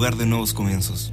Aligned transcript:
lugar 0.00 0.16
de 0.16 0.24
nuevos 0.24 0.54
comienzos. 0.54 1.12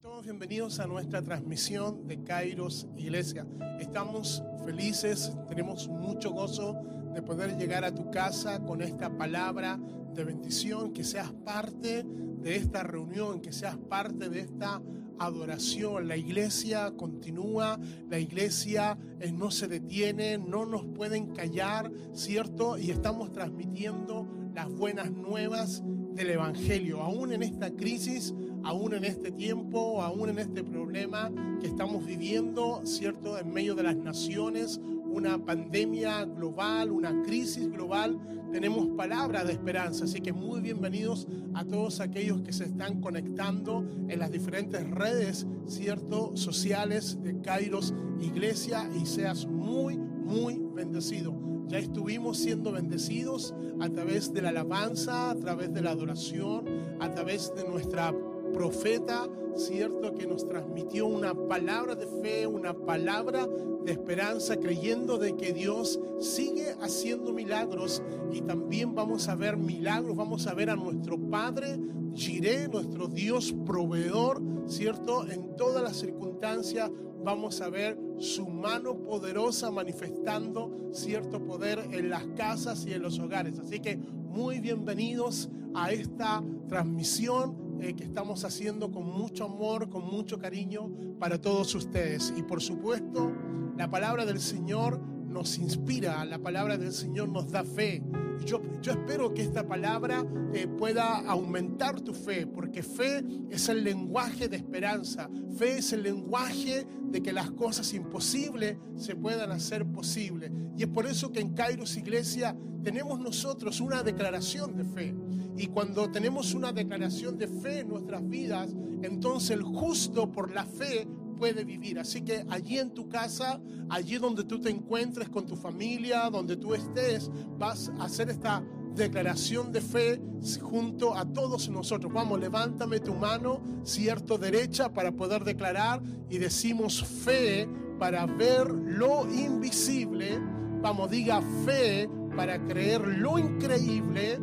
Todos 0.00 0.24
bienvenidos 0.24 0.80
a 0.80 0.86
nuestra 0.86 1.20
transmisión 1.20 2.06
de 2.06 2.24
Kairos 2.24 2.88
Iglesia. 2.96 3.46
Estamos 3.78 4.42
felices, 4.64 5.30
tenemos 5.46 5.88
mucho 5.88 6.30
gozo 6.30 6.74
de 7.12 7.20
poder 7.20 7.58
llegar 7.58 7.84
a 7.84 7.94
tu 7.94 8.10
casa 8.10 8.64
con 8.64 8.80
esta 8.80 9.14
palabra 9.14 9.78
de 10.14 10.24
bendición, 10.24 10.94
que 10.94 11.04
seas 11.04 11.30
parte 11.44 12.02
de 12.02 12.56
esta 12.56 12.82
reunión, 12.82 13.42
que 13.42 13.52
seas 13.52 13.76
parte 13.76 14.30
de 14.30 14.40
esta 14.40 14.80
adoración. 15.18 16.08
La 16.08 16.16
iglesia 16.16 16.92
continúa, 16.96 17.78
la 18.08 18.18
iglesia 18.18 18.96
eh, 19.20 19.30
no 19.30 19.50
se 19.50 19.68
detiene, 19.68 20.38
no 20.38 20.64
nos 20.64 20.86
pueden 20.86 21.34
callar, 21.34 21.92
¿cierto? 22.14 22.78
Y 22.78 22.90
estamos 22.90 23.32
transmitiendo 23.32 24.26
las 24.54 24.70
buenas 24.70 25.10
nuevas 25.10 25.82
del 26.14 26.30
Evangelio, 26.30 27.00
aún 27.00 27.32
en 27.32 27.42
esta 27.42 27.70
crisis, 27.70 28.34
aún 28.64 28.94
en 28.94 29.04
este 29.04 29.32
tiempo, 29.32 30.02
aún 30.02 30.28
en 30.28 30.38
este 30.38 30.62
problema 30.62 31.32
que 31.60 31.66
estamos 31.66 32.04
viviendo, 32.04 32.82
¿cierto? 32.84 33.38
En 33.38 33.52
medio 33.52 33.74
de 33.74 33.82
las 33.82 33.96
naciones, 33.96 34.80
una 35.04 35.38
pandemia 35.44 36.24
global, 36.24 36.90
una 36.90 37.22
crisis 37.22 37.70
global, 37.70 38.18
tenemos 38.50 38.88
palabras 38.96 39.46
de 39.46 39.52
esperanza. 39.52 40.04
Así 40.04 40.20
que 40.20 40.32
muy 40.32 40.60
bienvenidos 40.60 41.26
a 41.54 41.64
todos 41.64 42.00
aquellos 42.00 42.42
que 42.42 42.52
se 42.52 42.64
están 42.64 43.00
conectando 43.00 43.86
en 44.08 44.18
las 44.18 44.30
diferentes 44.30 44.88
redes, 44.90 45.46
¿cierto? 45.66 46.36
Sociales 46.36 47.18
de 47.22 47.40
Kairos 47.40 47.94
Iglesia 48.20 48.88
y 49.00 49.06
seas 49.06 49.46
muy, 49.46 49.98
muy 49.98 50.62
bendecido. 50.74 51.51
Ya 51.68 51.78
estuvimos 51.78 52.38
siendo 52.38 52.72
bendecidos 52.72 53.54
a 53.80 53.88
través 53.88 54.32
de 54.32 54.42
la 54.42 54.50
alabanza, 54.50 55.30
a 55.30 55.34
través 55.34 55.72
de 55.72 55.80
la 55.80 55.90
adoración, 55.90 56.66
a 57.00 57.10
través 57.10 57.52
de 57.54 57.66
nuestra 57.66 58.14
profeta, 58.52 59.28
cierto, 59.56 60.14
que 60.14 60.26
nos 60.26 60.46
transmitió 60.46 61.06
una 61.06 61.34
palabra 61.34 61.94
de 61.94 62.06
fe, 62.06 62.46
una 62.46 62.74
palabra 62.74 63.46
de 63.84 63.92
esperanza, 63.92 64.56
creyendo 64.58 65.18
de 65.18 65.34
que 65.36 65.52
Dios 65.52 65.98
sigue 66.20 66.74
haciendo 66.80 67.32
milagros. 67.32 68.02
Y 68.32 68.42
también 68.42 68.94
vamos 68.94 69.28
a 69.28 69.34
ver 69.34 69.56
milagros, 69.56 70.16
vamos 70.16 70.46
a 70.46 70.54
ver 70.54 70.70
a 70.70 70.76
nuestro 70.76 71.18
Padre 71.18 71.78
Jiré, 72.14 72.68
nuestro 72.68 73.08
Dios 73.08 73.54
proveedor, 73.64 74.42
cierto, 74.66 75.26
en 75.28 75.56
todas 75.56 75.82
las 75.82 75.96
circunstancias 75.96 76.90
vamos 77.24 77.60
a 77.60 77.70
ver 77.70 77.98
su 78.18 78.46
mano 78.48 78.96
poderosa 78.96 79.70
manifestando 79.70 80.90
cierto 80.92 81.44
poder 81.44 81.78
en 81.92 82.10
las 82.10 82.26
casas 82.36 82.84
y 82.86 82.92
en 82.92 83.02
los 83.02 83.18
hogares. 83.18 83.58
Así 83.58 83.80
que 83.80 83.96
muy 83.96 84.60
bienvenidos 84.60 85.50
a 85.74 85.90
esta 85.90 86.42
transmisión 86.68 87.78
eh, 87.80 87.94
que 87.94 88.04
estamos 88.04 88.44
haciendo 88.44 88.90
con 88.92 89.04
mucho 89.04 89.44
amor, 89.46 89.88
con 89.88 90.04
mucho 90.04 90.38
cariño 90.38 90.90
para 91.18 91.40
todos 91.40 91.74
ustedes. 91.74 92.32
Y 92.36 92.42
por 92.42 92.62
supuesto, 92.62 93.32
la 93.76 93.90
palabra 93.90 94.24
del 94.24 94.40
Señor 94.40 95.00
nos 95.00 95.58
inspira, 95.58 96.24
la 96.24 96.38
palabra 96.38 96.76
del 96.76 96.92
Señor 96.92 97.28
nos 97.28 97.50
da 97.50 97.64
fe. 97.64 98.02
Yo, 98.44 98.60
yo 98.80 98.92
espero 98.92 99.32
que 99.32 99.42
esta 99.42 99.66
palabra 99.66 100.24
eh, 100.52 100.66
pueda 100.66 101.18
aumentar 101.20 102.00
tu 102.00 102.14
fe, 102.14 102.46
porque 102.46 102.82
fe 102.82 103.24
es 103.50 103.68
el 103.68 103.84
lenguaje 103.84 104.48
de 104.48 104.56
esperanza, 104.56 105.28
fe 105.56 105.78
es 105.78 105.92
el 105.92 106.02
lenguaje 106.02 106.86
de 107.04 107.22
que 107.22 107.32
las 107.32 107.50
cosas 107.52 107.92
imposibles 107.94 108.76
se 108.96 109.14
puedan 109.14 109.50
hacer 109.52 109.86
posibles. 109.86 110.50
Y 110.76 110.82
es 110.82 110.88
por 110.88 111.06
eso 111.06 111.30
que 111.30 111.40
en 111.40 111.54
Kairos 111.54 111.96
Iglesia 111.96 112.56
tenemos 112.82 113.20
nosotros 113.20 113.80
una 113.80 114.02
declaración 114.02 114.76
de 114.76 114.84
fe. 114.84 115.14
Y 115.56 115.66
cuando 115.66 116.10
tenemos 116.10 116.54
una 116.54 116.72
declaración 116.72 117.36
de 117.36 117.46
fe 117.46 117.80
en 117.80 117.88
nuestras 117.88 118.26
vidas, 118.26 118.74
entonces 119.02 119.50
el 119.50 119.62
justo 119.62 120.30
por 120.30 120.52
la 120.52 120.64
fe 120.64 121.06
puede 121.32 121.64
vivir. 121.64 121.98
Así 121.98 122.22
que 122.22 122.44
allí 122.48 122.78
en 122.78 122.90
tu 122.90 123.08
casa, 123.08 123.60
allí 123.88 124.18
donde 124.18 124.44
tú 124.44 124.60
te 124.60 124.70
encuentres 124.70 125.28
con 125.28 125.46
tu 125.46 125.56
familia, 125.56 126.30
donde 126.30 126.56
tú 126.56 126.74
estés, 126.74 127.30
vas 127.58 127.90
a 127.98 128.04
hacer 128.04 128.30
esta 128.30 128.64
declaración 128.94 129.72
de 129.72 129.80
fe 129.80 130.20
junto 130.60 131.16
a 131.16 131.24
todos 131.24 131.68
nosotros. 131.68 132.12
Vamos, 132.12 132.38
levántame 132.40 133.00
tu 133.00 133.14
mano, 133.14 133.62
cierto, 133.82 134.38
derecha, 134.38 134.92
para 134.92 135.12
poder 135.12 135.44
declarar 135.44 136.02
y 136.28 136.38
decimos 136.38 137.02
fe 137.04 137.68
para 137.98 138.26
ver 138.26 138.68
lo 138.68 139.26
invisible. 139.32 140.38
Vamos, 140.80 141.10
diga 141.10 141.40
fe 141.64 142.08
para 142.36 142.58
creer 142.66 143.00
lo 143.06 143.38
increíble. 143.38 144.38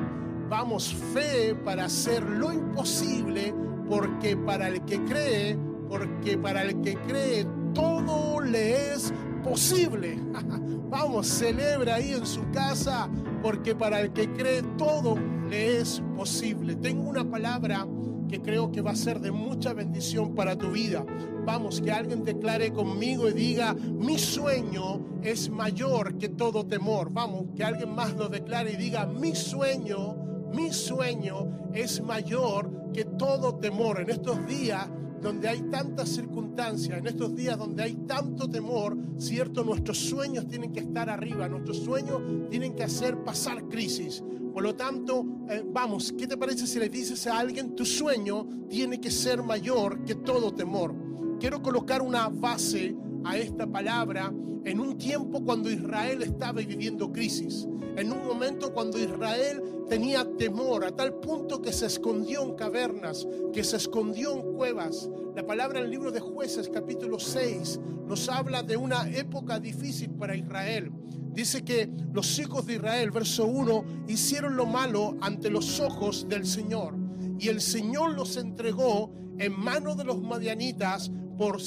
Vamos, 0.49 0.93
fe 1.13 1.53
para 1.53 1.85
hacer 1.85 2.23
lo 2.23 2.51
imposible, 2.51 3.53
porque 3.87 4.35
para 4.35 4.67
el 4.69 4.83
que 4.85 5.03
cree, 5.03 5.57
porque 5.89 6.37
para 6.37 6.61
el 6.63 6.81
que 6.81 6.95
cree 6.95 7.45
todo 7.73 8.39
le 8.39 8.93
es 8.93 9.11
posible. 9.43 10.19
Vamos, 10.89 11.27
celebra 11.27 11.95
ahí 11.95 12.13
en 12.13 12.25
su 12.25 12.49
casa, 12.51 13.09
porque 13.41 13.75
para 13.75 14.01
el 14.01 14.13
que 14.13 14.31
cree 14.31 14.61
todo 14.77 15.15
le 15.49 15.79
es 15.79 16.01
posible. 16.15 16.75
Tengo 16.75 17.09
una 17.09 17.29
palabra 17.29 17.87
que 18.27 18.41
creo 18.41 18.71
que 18.71 18.81
va 18.81 18.91
a 18.91 18.95
ser 18.95 19.19
de 19.19 19.31
mucha 19.31 19.73
bendición 19.73 20.35
para 20.35 20.55
tu 20.55 20.71
vida. 20.71 21.03
Vamos, 21.45 21.81
que 21.81 21.91
alguien 21.91 22.23
declare 22.23 22.71
conmigo 22.71 23.27
y 23.27 23.33
diga, 23.33 23.73
mi 23.73 24.19
sueño 24.19 25.01
es 25.23 25.49
mayor 25.49 26.17
que 26.17 26.29
todo 26.29 26.65
temor. 26.65 27.11
Vamos, 27.11 27.45
que 27.55 27.63
alguien 27.63 27.93
más 27.95 28.13
lo 28.15 28.29
declare 28.29 28.73
y 28.73 28.77
diga, 28.77 29.07
mi 29.07 29.35
sueño, 29.35 30.15
mi 30.53 30.71
sueño 30.71 31.69
es 31.73 32.01
mayor 32.03 32.91
que 32.93 33.05
todo 33.05 33.55
temor. 33.55 34.01
En 34.01 34.11
estos 34.11 34.45
días 34.45 34.87
donde 35.21 35.47
hay 35.47 35.61
tantas 35.63 36.09
circunstancias, 36.09 36.97
en 36.97 37.07
estos 37.07 37.35
días 37.35 37.57
donde 37.57 37.83
hay 37.83 37.95
tanto 38.07 38.49
temor, 38.49 38.97
cierto, 39.17 39.63
nuestros 39.63 39.97
sueños 39.97 40.47
tienen 40.47 40.71
que 40.71 40.79
estar 40.79 41.09
arriba, 41.09 41.47
nuestros 41.47 41.77
sueños 41.77 42.21
tienen 42.49 42.75
que 42.75 42.83
hacer 42.83 43.23
pasar 43.23 43.67
crisis. 43.67 44.23
Por 44.53 44.63
lo 44.63 44.75
tanto, 44.75 45.25
eh, 45.49 45.63
vamos, 45.65 46.13
¿qué 46.17 46.27
te 46.27 46.37
parece 46.37 46.67
si 46.67 46.79
le 46.79 46.89
dices 46.89 47.27
a 47.27 47.39
alguien, 47.39 47.75
tu 47.75 47.85
sueño 47.85 48.47
tiene 48.69 48.99
que 48.99 49.11
ser 49.11 49.43
mayor 49.43 50.03
que 50.05 50.15
todo 50.15 50.53
temor? 50.53 50.95
Quiero 51.39 51.61
colocar 51.61 52.01
una 52.01 52.27
base 52.29 52.95
a 53.23 53.37
esta 53.37 53.67
palabra 53.67 54.33
en 54.65 54.79
un 54.79 54.97
tiempo 54.97 55.43
cuando 55.43 55.69
Israel 55.69 56.21
estaba 56.21 56.61
viviendo 56.61 57.11
crisis, 57.11 57.67
en 57.95 58.11
un 58.11 58.25
momento 58.25 58.73
cuando 58.73 58.99
Israel 58.99 59.61
tenía 59.89 60.25
temor 60.37 60.85
a 60.85 60.95
tal 60.95 61.15
punto 61.15 61.61
que 61.61 61.73
se 61.73 61.87
escondió 61.87 62.43
en 62.43 62.55
cavernas, 62.55 63.27
que 63.53 63.63
se 63.63 63.77
escondió 63.77 64.33
en 64.33 64.53
cuevas. 64.53 65.09
La 65.35 65.45
palabra 65.45 65.79
en 65.79 65.85
el 65.85 65.91
libro 65.91 66.11
de 66.11 66.19
jueces 66.19 66.69
capítulo 66.69 67.19
6 67.19 67.79
nos 68.07 68.29
habla 68.29 68.63
de 68.63 68.77
una 68.77 69.09
época 69.09 69.59
difícil 69.59 70.11
para 70.11 70.35
Israel. 70.35 70.91
Dice 71.31 71.63
que 71.63 71.89
los 72.11 72.39
hijos 72.39 72.65
de 72.65 72.75
Israel, 72.75 73.11
verso 73.11 73.45
1, 73.45 74.05
hicieron 74.07 74.55
lo 74.55 74.65
malo 74.65 75.15
ante 75.21 75.49
los 75.49 75.79
ojos 75.79 76.27
del 76.27 76.45
Señor. 76.45 76.95
Y 77.39 77.47
el 77.47 77.61
Señor 77.61 78.15
los 78.15 78.35
entregó 78.37 79.11
en 79.39 79.59
manos 79.59 79.97
de 79.97 80.03
los 80.03 80.21
madianitas 80.21 81.11
por, 81.37 81.57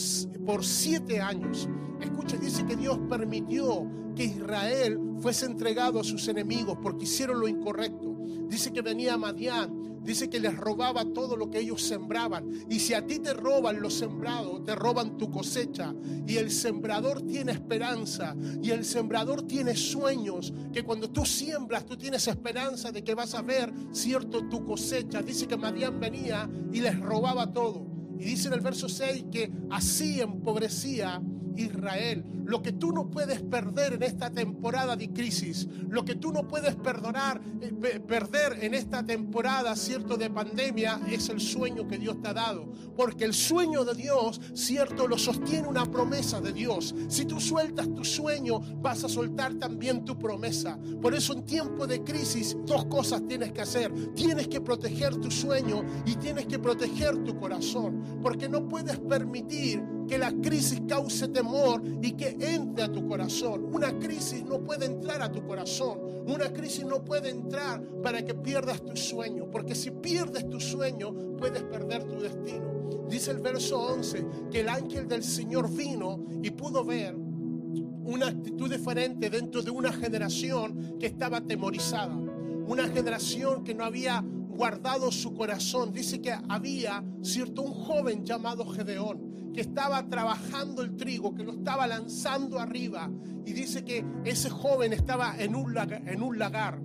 por 0.44 0.64
siete 0.64 1.20
años. 1.20 1.68
Escucha, 2.00 2.36
dice 2.36 2.64
que 2.66 2.76
Dios 2.76 2.98
permitió 3.08 3.90
que 4.14 4.24
Israel 4.24 4.98
fuese 5.20 5.46
entregado 5.46 5.98
a 5.98 6.04
sus 6.04 6.28
enemigos 6.28 6.78
porque 6.82 7.04
hicieron 7.04 7.40
lo 7.40 7.48
incorrecto. 7.48 8.16
Dice 8.48 8.72
que 8.72 8.82
venía 8.82 9.16
Madián, 9.16 9.91
dice 10.02 10.28
que 10.28 10.40
les 10.40 10.56
robaba 10.56 11.04
todo 11.04 11.36
lo 11.36 11.50
que 11.50 11.60
ellos 11.60 11.82
sembraban. 11.82 12.48
Y 12.68 12.80
si 12.80 12.94
a 12.94 13.06
ti 13.06 13.18
te 13.18 13.32
roban 13.32 13.80
los 13.80 13.94
sembrados, 13.94 14.64
te 14.64 14.74
roban 14.74 15.16
tu 15.16 15.30
cosecha. 15.30 15.94
Y 16.26 16.36
el 16.36 16.50
sembrador 16.50 17.22
tiene 17.22 17.52
esperanza. 17.52 18.36
Y 18.62 18.70
el 18.70 18.84
sembrador 18.84 19.42
tiene 19.42 19.76
sueños. 19.76 20.52
Que 20.72 20.82
cuando 20.82 21.10
tú 21.10 21.24
siembras, 21.24 21.86
tú 21.86 21.96
tienes 21.96 22.26
esperanza 22.28 22.92
de 22.92 23.02
que 23.02 23.14
vas 23.14 23.34
a 23.34 23.42
ver, 23.42 23.72
cierto, 23.92 24.48
tu 24.48 24.64
cosecha. 24.64 25.22
Dice 25.22 25.46
que 25.46 25.56
Madián 25.56 26.00
venía 26.00 26.48
y 26.72 26.80
les 26.80 26.98
robaba 26.98 27.52
todo. 27.52 27.86
Y 28.18 28.24
dice 28.24 28.48
en 28.48 28.54
el 28.54 28.60
verso 28.60 28.88
6 28.88 29.24
que 29.32 29.50
así 29.70 30.20
empobrecía 30.20 31.20
Israel. 31.56 32.24
Lo 32.44 32.62
que 32.62 32.72
tú 32.72 32.92
no 32.92 33.08
puedes 33.08 33.40
perder 33.42 33.94
en 33.94 34.02
esta 34.02 34.30
temporada 34.30 34.96
de 34.96 35.10
crisis, 35.10 35.68
lo 35.88 36.04
que 36.04 36.16
tú 36.16 36.32
no 36.32 36.46
puedes 36.46 36.74
perdonar, 36.74 37.40
eh, 37.60 38.00
perder 38.00 38.58
en 38.62 38.74
esta 38.74 39.02
temporada, 39.04 39.74
cierto, 39.76 40.16
de 40.16 40.30
pandemia, 40.30 41.00
es 41.08 41.28
el 41.28 41.40
sueño 41.40 41.86
que 41.86 41.98
Dios 41.98 42.20
te 42.20 42.28
ha 42.28 42.34
dado. 42.34 42.72
Porque 42.96 43.24
el 43.24 43.34
sueño 43.34 43.84
de 43.84 43.94
Dios, 43.94 44.40
cierto, 44.54 45.06
lo 45.06 45.18
sostiene 45.18 45.68
una 45.68 45.90
promesa 45.90 46.40
de 46.40 46.52
Dios. 46.52 46.94
Si 47.08 47.24
tú 47.24 47.40
sueltas 47.40 47.92
tu 47.94 48.04
sueño, 48.04 48.60
vas 48.80 49.04
a 49.04 49.08
soltar 49.08 49.54
también 49.54 50.04
tu 50.04 50.18
promesa. 50.18 50.78
Por 51.00 51.14
eso 51.14 51.32
en 51.32 51.44
tiempo 51.44 51.86
de 51.86 52.02
crisis, 52.02 52.56
dos 52.66 52.86
cosas 52.86 53.26
tienes 53.26 53.52
que 53.52 53.62
hacer. 53.62 53.92
Tienes 54.14 54.48
que 54.48 54.60
proteger 54.60 55.16
tu 55.16 55.30
sueño 55.30 55.84
y 56.04 56.16
tienes 56.16 56.46
que 56.46 56.58
proteger 56.58 57.22
tu 57.24 57.38
corazón. 57.38 58.20
Porque 58.22 58.48
no 58.48 58.68
puedes 58.68 58.98
permitir 58.98 59.82
que 60.06 60.18
la 60.18 60.32
crisis 60.32 60.82
cause 60.88 61.28
temor 61.28 61.82
y 62.02 62.12
que 62.12 62.36
entre 62.40 62.84
a 62.84 62.92
tu 62.92 63.06
corazón. 63.06 63.66
Una 63.72 63.98
crisis 63.98 64.44
no 64.44 64.62
puede 64.62 64.86
entrar 64.86 65.22
a 65.22 65.30
tu 65.30 65.44
corazón. 65.44 66.00
Una 66.26 66.52
crisis 66.52 66.84
no 66.84 67.04
puede 67.04 67.30
entrar 67.30 67.82
para 68.02 68.24
que 68.24 68.34
pierdas 68.34 68.82
tu 68.82 68.96
sueño. 68.96 69.50
Porque 69.50 69.74
si 69.74 69.90
pierdes 69.90 70.48
tu 70.48 70.60
sueño, 70.60 71.36
puedes 71.36 71.62
perder 71.62 72.04
tu 72.04 72.20
destino. 72.20 73.06
Dice 73.08 73.30
el 73.30 73.38
verso 73.38 73.80
11 73.80 74.26
que 74.50 74.60
el 74.60 74.68
ángel 74.68 75.08
del 75.08 75.22
Señor 75.22 75.70
vino 75.70 76.24
y 76.42 76.50
pudo 76.50 76.84
ver 76.84 77.14
una 77.14 78.28
actitud 78.28 78.70
diferente 78.70 79.30
dentro 79.30 79.62
de 79.62 79.70
una 79.70 79.92
generación 79.92 80.96
que 80.98 81.06
estaba 81.06 81.38
atemorizada. 81.38 82.14
Una 82.14 82.88
generación 82.88 83.64
que 83.64 83.74
no 83.74 83.84
había 83.84 84.24
guardado 84.52 85.10
su 85.10 85.34
corazón. 85.34 85.92
Dice 85.92 86.20
que 86.20 86.32
había, 86.48 87.04
cierto, 87.22 87.62
un 87.62 87.72
joven 87.72 88.24
llamado 88.24 88.66
Gedeón 88.66 89.31
que 89.52 89.60
estaba 89.60 90.08
trabajando 90.08 90.82
el 90.82 90.96
trigo, 90.96 91.34
que 91.34 91.44
lo 91.44 91.52
estaba 91.52 91.86
lanzando 91.86 92.58
arriba. 92.58 93.10
Y 93.44 93.52
dice 93.52 93.84
que 93.84 94.04
ese 94.24 94.50
joven 94.50 94.92
estaba 94.92 95.34
en 95.38 95.54
un, 95.54 95.76
en 95.76 96.22
un 96.22 96.38
lagar. 96.38 96.80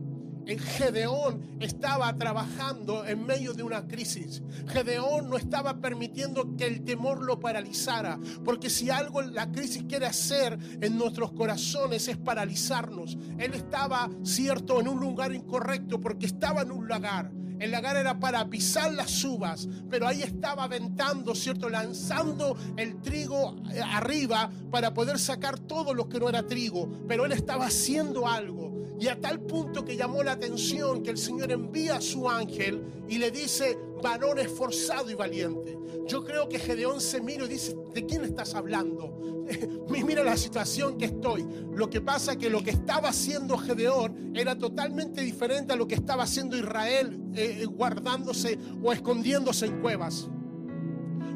En 0.47 0.59
Gedeón 0.59 1.57
estaba 1.59 2.15
trabajando 2.15 3.05
en 3.05 3.25
medio 3.25 3.53
de 3.53 3.63
una 3.63 3.85
crisis. 3.85 4.41
Gedeón 4.67 5.29
no 5.29 5.35
estaba 5.35 5.81
permitiendo 5.81 6.55
que 6.55 6.65
el 6.65 6.85
temor 6.85 7.21
lo 7.21 7.37
paralizara, 7.37 8.17
porque 8.45 8.69
si 8.69 8.89
algo 8.89 9.21
la 9.21 9.51
crisis 9.51 9.83
quiere 9.83 10.05
hacer 10.05 10.57
en 10.79 10.97
nuestros 10.97 11.33
corazones 11.33 12.07
es 12.07 12.15
paralizarnos. 12.15 13.17
Él 13.37 13.55
estaba, 13.55 14.09
cierto, 14.23 14.79
en 14.79 14.87
un 14.87 15.01
lugar 15.01 15.33
incorrecto 15.33 15.99
porque 15.99 16.27
estaba 16.27 16.61
en 16.61 16.71
un 16.71 16.87
lagar. 16.87 17.29
El 17.59 17.71
lagar 17.71 17.97
era 17.97 18.19
para 18.19 18.47
pisar 18.49 18.93
las 18.93 19.23
uvas, 19.23 19.67
pero 19.89 20.07
ahí 20.07 20.21
estaba 20.21 20.63
aventando, 20.63 21.33
¿cierto? 21.33 21.69
Lanzando 21.69 22.55
el 22.77 23.01
trigo 23.01 23.55
eh, 23.71 23.81
arriba 23.81 24.49
para 24.71 24.93
poder 24.93 25.17
sacar 25.19 25.59
todo 25.59 25.93
lo 25.93 26.07
que 26.07 26.19
no 26.19 26.29
era 26.29 26.43
trigo. 26.43 26.89
Pero 27.07 27.25
él 27.25 27.31
estaba 27.31 27.65
haciendo 27.65 28.27
algo. 28.27 28.76
Y 28.99 29.07
a 29.07 29.19
tal 29.19 29.41
punto 29.41 29.85
que 29.85 29.95
llamó 29.95 30.23
la 30.23 30.33
atención 30.33 31.03
que 31.03 31.11
el 31.11 31.17
Señor 31.17 31.51
envía 31.51 31.97
a 31.97 32.01
su 32.01 32.27
ángel 32.29 32.83
y 33.07 33.17
le 33.17 33.31
dice, 33.31 33.77
varón 34.01 34.39
esforzado 34.39 35.09
y 35.11 35.15
valiente. 35.15 35.77
Yo 36.07 36.23
creo 36.23 36.47
que 36.47 36.57
Gedeón 36.57 37.01
se 37.01 37.21
mira 37.21 37.45
y 37.45 37.49
dice, 37.49 37.75
¿de 37.93 38.05
quién 38.05 38.23
estás 38.23 38.55
hablando? 38.55 39.45
mira 39.89 40.23
la 40.23 40.37
situación 40.37 40.97
que 40.97 41.05
estoy. 41.05 41.45
Lo 41.73 41.89
que 41.89 42.01
pasa 42.01 42.33
es 42.33 42.37
que 42.37 42.49
lo 42.49 42.63
que 42.63 42.71
estaba 42.71 43.09
haciendo 43.09 43.57
Gedeón 43.57 44.31
era 44.35 44.57
totalmente 44.57 45.21
diferente 45.21 45.73
a 45.73 45.75
lo 45.75 45.87
que 45.87 45.95
estaba 45.95 46.23
haciendo 46.23 46.57
Israel 46.57 47.19
eh, 47.35 47.59
eh, 47.61 47.65
guardándose 47.65 48.57
o 48.81 48.91
escondiéndose 48.91 49.65
en 49.65 49.81
cuevas. 49.81 50.29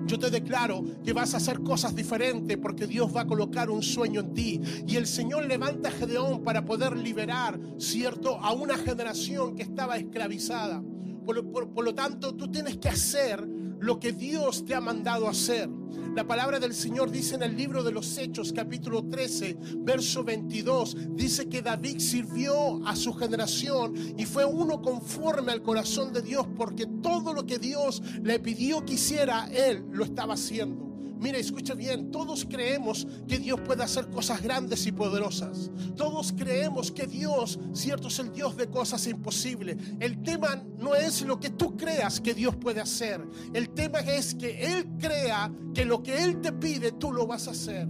Yo 0.06 0.20
te 0.20 0.30
declaro 0.30 0.84
que 1.04 1.14
vas 1.14 1.34
a 1.34 1.38
hacer 1.38 1.62
cosas 1.62 1.96
diferentes 1.96 2.58
porque 2.58 2.88
Dios 2.88 3.16
va 3.16 3.22
a 3.22 3.28
colocar 3.28 3.70
un 3.70 3.84
sueño 3.84 4.22
en 4.22 4.34
ti. 4.34 4.62
Y 4.88 4.96
el 4.96 5.08
Señor 5.08 5.46
levanta 5.46 5.90
a 5.90 5.92
Gedeón 5.92 6.44
para 6.44 6.66
poder 6.66 6.98
liberar, 6.98 7.60
¿cierto?, 7.78 8.38
a 8.38 8.54
una 8.54 8.78
generación 8.78 9.56
que 9.56 9.64
estaba 9.64 9.98
esclavizada. 9.98 10.84
por 11.26 11.86
lo 11.86 11.94
tanto, 11.94 12.36
tú 12.36 12.50
tienes 12.50 12.78
que 12.78 12.90
hacer 12.90 13.48
lo 13.80 14.00
que 14.00 14.12
Dios 14.12 14.64
te 14.66 14.76
ha 14.76 14.82
mandado 14.82 15.28
hacer. 15.28 15.70
La 16.14 16.28
palabra 16.28 16.60
del 16.60 16.74
Señor 16.74 17.10
dice 17.10 17.36
en 17.36 17.44
el 17.44 17.56
libro 17.56 17.84
de 17.84 17.94
los 17.94 18.18
Hechos, 18.18 18.52
capítulo 18.52 19.08
13, 19.08 19.58
verso 19.78 20.26
22, 20.26 21.16
dice 21.16 21.48
que 21.48 21.62
David 21.62 22.00
sirvió 22.00 22.86
a 22.86 22.98
su 22.98 23.14
generación 23.14 23.94
y 24.18 24.26
fue 24.26 24.44
uno 24.44 24.82
conforme 24.82 25.54
al 25.54 25.62
corazón 25.62 26.12
de 26.12 26.22
Dios 26.22 26.46
porque 26.58 26.86
todo 27.02 27.34
lo 27.34 27.46
que 27.46 27.60
Dios 27.60 28.04
le 28.22 28.40
pidió 28.40 28.86
que 28.86 28.96
hiciera, 28.96 29.48
él 29.54 29.86
lo 29.92 30.04
estaba 30.04 30.34
haciendo. 30.34 30.91
Mira, 31.22 31.38
escucha 31.38 31.76
bien, 31.76 32.10
todos 32.10 32.48
creemos 32.50 33.08
que 33.28 33.38
Dios 33.38 33.62
puede 33.62 33.84
hacer 33.84 34.10
cosas 34.10 34.42
grandes 34.42 34.88
y 34.88 34.92
poderosas. 34.92 35.70
Todos 35.96 36.34
creemos 36.36 36.92
que 36.92 37.06
Dios, 37.06 37.60
cierto, 37.74 38.08
es 38.08 38.18
el 38.18 38.34
Dios 38.34 38.58
de 38.58 38.68
cosas 38.68 39.06
imposibles. 39.06 39.78
El 40.00 40.24
tema 40.24 40.64
no 40.80 40.96
es 40.96 41.22
lo 41.22 41.40
que 41.40 41.52
tú 41.52 41.78
creas 41.78 42.20
que 42.20 42.34
Dios 42.34 42.56
puede 42.56 42.82
hacer. 42.82 43.24
El 43.54 43.70
tema 43.70 44.00
es 44.00 44.34
que 44.34 44.66
Él 44.66 44.88
crea 45.00 45.54
que 45.76 45.86
lo 45.86 46.02
que 46.02 46.24
Él 46.24 46.42
te 46.42 46.54
pide, 46.54 46.92
tú 46.94 47.14
lo 47.14 47.28
vas 47.28 47.48
a 47.48 47.52
hacer. 47.52 47.88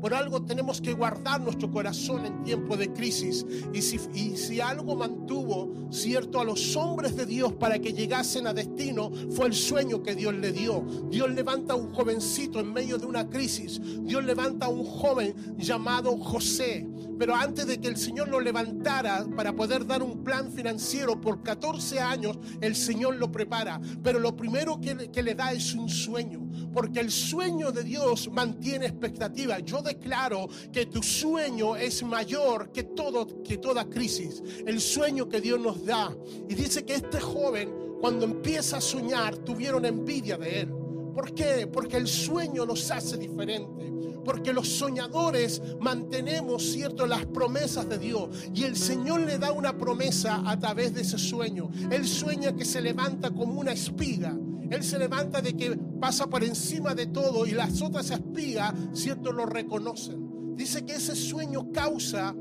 Por 0.00 0.14
algo 0.14 0.42
tenemos 0.42 0.80
que 0.80 0.92
guardar 0.92 1.40
nuestro 1.40 1.70
corazón 1.70 2.24
en 2.26 2.44
tiempo 2.44 2.76
de 2.76 2.92
crisis. 2.92 3.44
Y 3.72 3.82
si, 3.82 4.00
y 4.14 4.36
si, 4.36 4.60
algo 4.60 4.94
mantuvo, 4.94 5.72
cierto, 5.90 6.40
a 6.40 6.44
los 6.44 6.76
hombres 6.76 7.16
de 7.16 7.26
Dios 7.26 7.52
para 7.54 7.78
que 7.78 7.92
llegasen 7.92 8.46
a 8.46 8.54
destino, 8.54 9.10
fue 9.30 9.48
el 9.48 9.54
sueño 9.54 10.02
que 10.02 10.14
Dios 10.14 10.34
le 10.34 10.52
dio. 10.52 10.84
Dios 11.10 11.30
levanta 11.30 11.72
a 11.72 11.76
un 11.76 11.92
jovencito 11.92 12.60
en 12.60 12.72
medio 12.72 12.98
de 12.98 13.06
una 13.06 13.28
crisis. 13.28 13.80
Dios 14.02 14.24
levanta 14.24 14.66
a 14.66 14.68
un 14.68 14.84
joven 14.84 15.34
llamado 15.56 16.16
José. 16.16 16.86
Pero 17.18 17.34
antes 17.34 17.66
de 17.66 17.80
que 17.80 17.88
el 17.88 17.96
Señor 17.96 18.28
lo 18.28 18.40
levantara 18.40 19.26
para 19.36 19.52
poder 19.52 19.84
dar 19.84 20.02
un 20.02 20.22
plan 20.22 20.52
financiero 20.52 21.20
por 21.20 21.42
14 21.42 21.98
años, 21.98 22.38
el 22.60 22.76
Señor 22.76 23.16
lo 23.16 23.32
prepara. 23.32 23.80
Pero 24.02 24.20
lo 24.20 24.36
primero 24.36 24.80
que, 24.80 25.10
que 25.10 25.22
le 25.22 25.34
da 25.34 25.52
es 25.52 25.74
un 25.74 25.88
sueño. 25.88 26.47
Porque 26.72 27.00
el 27.00 27.10
sueño 27.10 27.72
de 27.72 27.84
Dios 27.84 28.30
mantiene 28.32 28.86
expectativa. 28.86 29.58
Yo 29.60 29.82
declaro 29.82 30.48
que 30.72 30.86
tu 30.86 31.02
sueño 31.02 31.76
es 31.76 32.02
mayor 32.02 32.72
que, 32.72 32.84
todo, 32.84 33.42
que 33.42 33.58
toda 33.58 33.88
crisis. 33.88 34.42
El 34.66 34.80
sueño 34.80 35.28
que 35.28 35.40
Dios 35.40 35.60
nos 35.60 35.84
da. 35.84 36.14
Y 36.48 36.54
dice 36.54 36.84
que 36.84 36.94
este 36.94 37.20
joven, 37.20 37.72
cuando 38.00 38.24
empieza 38.24 38.78
a 38.78 38.80
soñar, 38.80 39.36
tuvieron 39.38 39.84
envidia 39.84 40.36
de 40.36 40.60
él. 40.60 40.72
¿Por 41.14 41.34
qué? 41.34 41.66
Porque 41.66 41.96
el 41.96 42.06
sueño 42.06 42.64
nos 42.64 42.90
hace 42.90 43.16
diferente. 43.16 43.92
Porque 44.24 44.52
los 44.52 44.68
soñadores 44.68 45.62
mantenemos, 45.80 46.62
cierto, 46.62 47.06
las 47.06 47.26
promesas 47.26 47.88
de 47.88 47.98
Dios. 47.98 48.28
Y 48.54 48.64
el 48.64 48.76
Señor 48.76 49.22
le 49.22 49.38
da 49.38 49.52
una 49.52 49.76
promesa 49.76 50.42
a 50.44 50.58
través 50.58 50.94
de 50.94 51.00
ese 51.00 51.18
sueño. 51.18 51.70
Él 51.90 52.06
sueña 52.06 52.54
que 52.54 52.64
se 52.64 52.80
levanta 52.80 53.30
como 53.30 53.58
una 53.58 53.72
espiga. 53.72 54.36
Él 54.70 54.82
se 54.82 54.98
levanta 54.98 55.40
de 55.40 55.56
que 55.56 55.76
pasa 56.00 56.26
por 56.28 56.44
encima 56.44 56.94
de 56.94 57.06
todo 57.06 57.46
y 57.46 57.52
las 57.52 57.80
otras 57.82 58.10
espigas, 58.10 58.74
cierto, 58.92 59.32
lo 59.32 59.46
reconocen. 59.46 60.56
Dice 60.56 60.84
que 60.84 60.94
ese 60.94 61.14
sueño 61.14 61.70
causa 61.72 62.34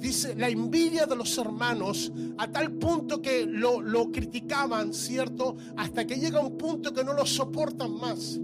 dice, 0.00 0.34
la 0.34 0.48
envidia 0.48 1.06
de 1.06 1.14
los 1.14 1.36
hermanos 1.38 2.12
a 2.38 2.48
tal 2.50 2.72
punto 2.72 3.20
que 3.20 3.46
lo, 3.46 3.80
lo, 3.80 4.10
criticaban, 4.10 4.92
¿cierto? 4.92 5.56
Hasta 5.76 6.06
que 6.06 6.16
llega 6.16 6.40
un 6.40 6.56
punto 6.56 6.92
que 6.92 7.04
no 7.04 7.12
lo 7.12 7.26
soportan 7.26 7.92
más. 7.92 8.40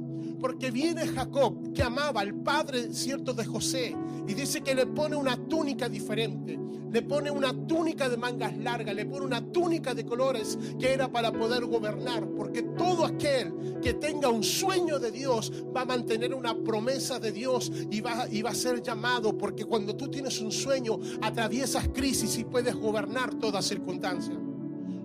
Porque 0.47 0.71
viene 0.71 1.09
Jacob, 1.09 1.73
que 1.73 1.83
amaba 1.83 2.21
al 2.21 2.33
padre, 2.33 2.95
¿cierto?, 2.95 3.35
de 3.35 3.45
José, 3.45 3.97
y 4.29 4.33
dice 4.33 4.61
que 4.61 4.77
le 4.77 4.87
pone 4.87 5.17
una 5.17 5.37
túnica 5.37 5.89
diferente 5.89 6.57
le 6.93 7.03
pone 7.03 7.31
una 7.33 7.53
túnica 7.67 8.09
de 8.09 8.17
mangas 8.17 8.57
largas, 8.57 8.95
le 8.95 9.05
pone 9.05 9.27
una 9.27 9.45
túnica 9.53 9.93
de 9.93 10.07
colores 10.07 10.57
que 10.79 10.93
era 10.93 11.11
para 11.11 11.33
poder 11.33 11.67
gobernar, 11.67 12.27
porque 12.31 12.63
todo 12.63 13.05
aquel 13.05 13.81
que 13.83 13.95
tenga 13.95 14.29
un 14.29 14.45
sueño 14.45 15.01
de 15.01 15.11
Dios 15.11 15.53
va 15.77 15.81
a 15.81 15.85
mantener 15.85 16.33
una 16.33 16.55
promesa 16.55 17.19
de 17.19 17.33
Dios 17.33 17.73
y 17.91 18.01
va, 18.01 18.29
y 18.31 18.41
va 18.41 18.51
a 18.51 18.55
ser 18.55 18.81
llamado, 18.83 19.37
porque 19.37 19.65
cuando 19.65 19.97
tú 19.97 20.09
tienes 20.09 20.41
un 20.41 20.53
sueño 20.53 20.99
atraviesas 21.21 21.89
crisis 21.89 22.39
y 22.39 22.45
puedes 22.45 22.77
gobernar 22.77 23.35
toda 23.35 23.61
circunstancia. 23.61 24.39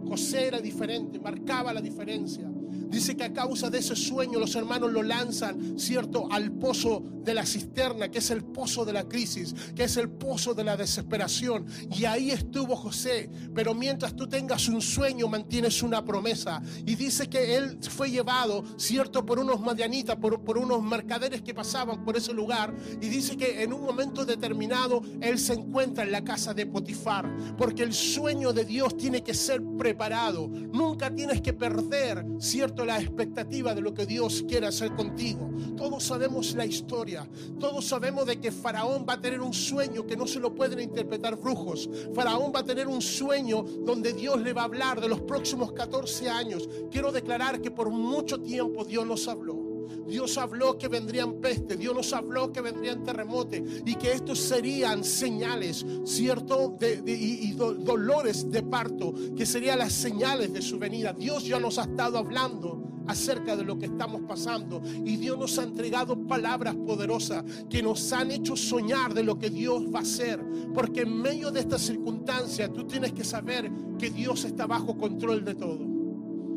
José 0.08 0.48
era 0.48 0.62
diferente, 0.62 1.20
marcaba 1.20 1.74
la 1.74 1.82
diferencia. 1.82 2.51
Dice 2.92 3.16
que 3.16 3.24
a 3.24 3.34
causa 3.34 3.70
de 3.70 3.80
ese 3.80 3.96
sueño 3.96 4.38
los 4.38 4.54
hermanos 4.56 4.92
lo 4.92 5.02
lanzan, 5.02 5.80
¿cierto?, 5.80 6.28
al 6.30 6.52
pozo 6.52 7.02
de 7.24 7.34
la 7.34 7.46
cisterna, 7.46 8.10
que 8.10 8.18
es 8.18 8.32
el 8.32 8.44
pozo 8.44 8.84
de 8.84 8.92
la 8.92 9.08
crisis, 9.08 9.56
que 9.76 9.86
es 9.86 9.96
el 9.96 10.10
pozo 10.10 10.54
de 10.54 10.66
la 10.66 10.76
desesperación. 10.76 11.66
Y 11.96 12.04
ahí 12.04 12.32
estuvo 12.32 12.76
José. 12.76 13.30
Pero 13.56 13.74
mientras 13.74 14.16
tú 14.16 14.28
tengas 14.28 14.68
un 14.68 14.82
sueño, 14.82 15.30
mantienes 15.30 15.82
una 15.84 16.04
promesa. 16.04 16.62
Y 16.86 16.96
dice 16.96 17.30
que 17.30 17.56
él 17.56 17.78
fue 17.90 18.12
llevado, 18.12 18.66
¿cierto?, 18.78 19.26
por 19.26 19.40
unos 19.40 19.62
madianitas, 19.62 20.18
por, 20.18 20.44
por 20.44 20.58
unos 20.58 20.84
mercaderes 20.84 21.42
que 21.42 21.54
pasaban 21.54 22.04
por 22.04 22.18
ese 22.18 22.34
lugar. 22.34 22.76
Y 23.02 23.08
dice 23.08 23.38
que 23.38 23.64
en 23.64 23.72
un 23.72 23.84
momento 23.84 24.26
determinado 24.26 25.02
él 25.22 25.40
se 25.40 25.54
encuentra 25.54 26.04
en 26.04 26.12
la 26.12 26.26
casa 26.26 26.54
de 26.54 26.66
Potifar. 26.66 27.56
Porque 27.58 27.84
el 27.84 27.94
sueño 27.94 28.52
de 28.52 28.66
Dios 28.66 28.98
tiene 28.98 29.24
que 29.24 29.34
ser 29.34 29.62
preparado. 29.78 30.50
Nunca 30.50 31.14
tienes 31.14 31.40
que 31.40 31.54
perder, 31.54 32.26
¿cierto? 32.40 32.81
La 32.86 33.00
expectativa 33.00 33.74
de 33.74 33.82
lo 33.82 33.94
que 33.94 34.06
Dios 34.06 34.44
quiere 34.48 34.68
hacer 34.68 34.94
contigo. 34.96 35.50
Todos 35.78 36.04
sabemos 36.04 36.54
la 36.56 36.66
historia. 36.66 37.28
Todos 37.60 37.86
sabemos 37.86 38.26
de 38.26 38.40
que 38.40 38.52
Faraón 38.52 39.06
va 39.08 39.14
a 39.14 39.22
tener 39.22 39.42
un 39.42 39.54
sueño 39.54 40.06
que 40.06 40.18
no 40.18 40.28
se 40.28 40.40
lo 40.40 40.54
pueden 40.54 40.80
interpretar 40.80 41.36
brujos. 41.36 41.90
Faraón 42.14 42.52
va 42.56 42.60
a 42.60 42.66
tener 42.66 42.88
un 42.88 43.02
sueño 43.02 43.64
donde 43.64 44.14
Dios 44.14 44.42
le 44.42 44.54
va 44.54 44.62
a 44.62 44.66
hablar 44.66 45.02
de 45.02 45.08
los 45.08 45.22
próximos 45.22 45.72
14 45.72 46.30
años. 46.30 46.70
Quiero 46.92 47.12
declarar 47.12 47.62
que 47.62 47.72
por 47.72 47.90
mucho 47.90 48.40
tiempo 48.40 48.84
Dios 48.84 49.06
nos 49.06 49.28
habló. 49.28 49.61
Dios 50.08 50.38
habló 50.38 50.78
que 50.78 50.88
vendrían 50.88 51.42
peste, 51.42 51.78
Dios 51.78 51.96
nos 51.96 52.14
habló 52.14 52.52
que 52.52 52.62
vendrían 52.62 53.04
terremotos 53.04 53.60
y 53.86 53.96
que 53.96 54.14
estos 54.14 54.40
serían 54.40 55.04
señales, 55.04 55.86
¿cierto? 56.06 56.76
De, 56.80 57.02
y, 57.06 57.52
dolores 57.52 58.50
de 58.50 58.64
parto, 58.64 59.14
que 59.36 59.46
serían 59.46 59.80
las 59.80 59.94
señales 59.94 60.54
de 60.54 60.62
su 60.62 60.78
venida. 60.80 61.14
Dios 61.14 61.46
ya 61.46 61.60
nos 61.60 61.78
ha 61.78 61.84
estado 61.84 62.18
hablando 62.18 62.92
acerca 63.08 63.56
de 63.56 63.64
lo 63.64 63.78
que 63.78 63.88
estamos 63.88 64.22
pasando. 64.28 64.82
Y 65.06 65.18
Dios 65.18 65.38
nos 65.38 65.58
ha 65.60 65.64
entregado 65.64 66.28
palabras 66.28 66.76
poderosas 66.76 67.44
que 67.70 67.82
nos 67.82 68.12
han 68.14 68.32
hecho 68.32 68.56
soñar 68.56 69.14
de 69.14 69.24
lo 69.24 69.38
que 69.38 69.50
Dios 69.50 69.84
va 69.94 70.00
a 70.00 70.04
hacer. 70.04 70.44
Porque 70.74 71.02
en 71.02 71.22
medio 71.22 71.52
de 71.52 71.62
esta 71.62 71.78
circunstancia 71.78 72.72
tú 72.72 72.86
tienes 72.86 73.14
que 73.14 73.24
saber 73.24 73.72
que 73.98 74.10
Dios 74.10 74.46
está 74.46 74.66
bajo 74.66 74.98
control 74.98 75.44
de 75.44 75.56
todo. 75.56 75.91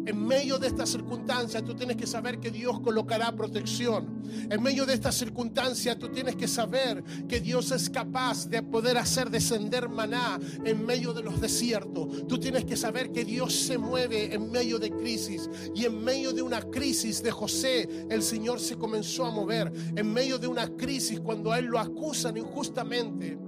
En 0.07 0.27
medio 0.27 0.59
de 0.59 0.67
esta 0.67 0.85
circunstancia 0.87 1.63
tú 1.63 1.75
tienes 1.75 1.97
que 1.97 2.07
saber 2.07 2.39
que 2.39 2.51
Dios 2.51 2.81
colocará 2.81 3.33
protección. 3.33 4.23
En 4.51 4.63
medio 4.63 4.85
de 4.85 4.95
esta 4.95 5.11
circunstancia 5.11 5.99
tú 5.99 6.09
tienes 6.11 6.37
que 6.37 6.47
saber 6.47 7.03
que 7.27 7.41
Dios 7.41 7.71
es 7.71 7.89
capaz 7.89 8.49
de 8.49 8.63
poder 8.63 8.99
hacer 8.99 9.31
descender 9.31 9.89
maná 9.89 10.39
en 10.65 10.85
medio 10.85 11.15
de 11.15 11.23
los 11.23 11.41
desiertos. 11.41 12.27
Tú 12.27 12.39
tienes 12.39 12.65
que 12.65 12.77
saber 12.77 13.13
que 13.13 13.25
Dios 13.25 13.55
se 13.55 13.79
mueve 13.79 14.35
en 14.35 14.51
medio 14.51 14.79
de 14.79 14.91
crisis. 14.91 15.49
Y 15.75 15.85
en 15.85 16.05
medio 16.05 16.33
de 16.33 16.43
una 16.43 16.61
crisis 16.61 17.23
de 17.23 17.31
José, 17.31 18.07
el 18.11 18.23
Señor 18.23 18.61
se 18.61 18.77
comenzó 18.77 19.25
a 19.25 19.31
mover. 19.31 19.73
En 19.97 20.13
medio 20.13 20.39
de 20.39 20.47
una 20.47 20.69
crisis 20.69 21.21
cuando 21.21 21.51
a 21.51 21.59
él 21.59 21.67
lo 21.67 21.79
acusan 21.79 22.37
injustamente 22.37 23.39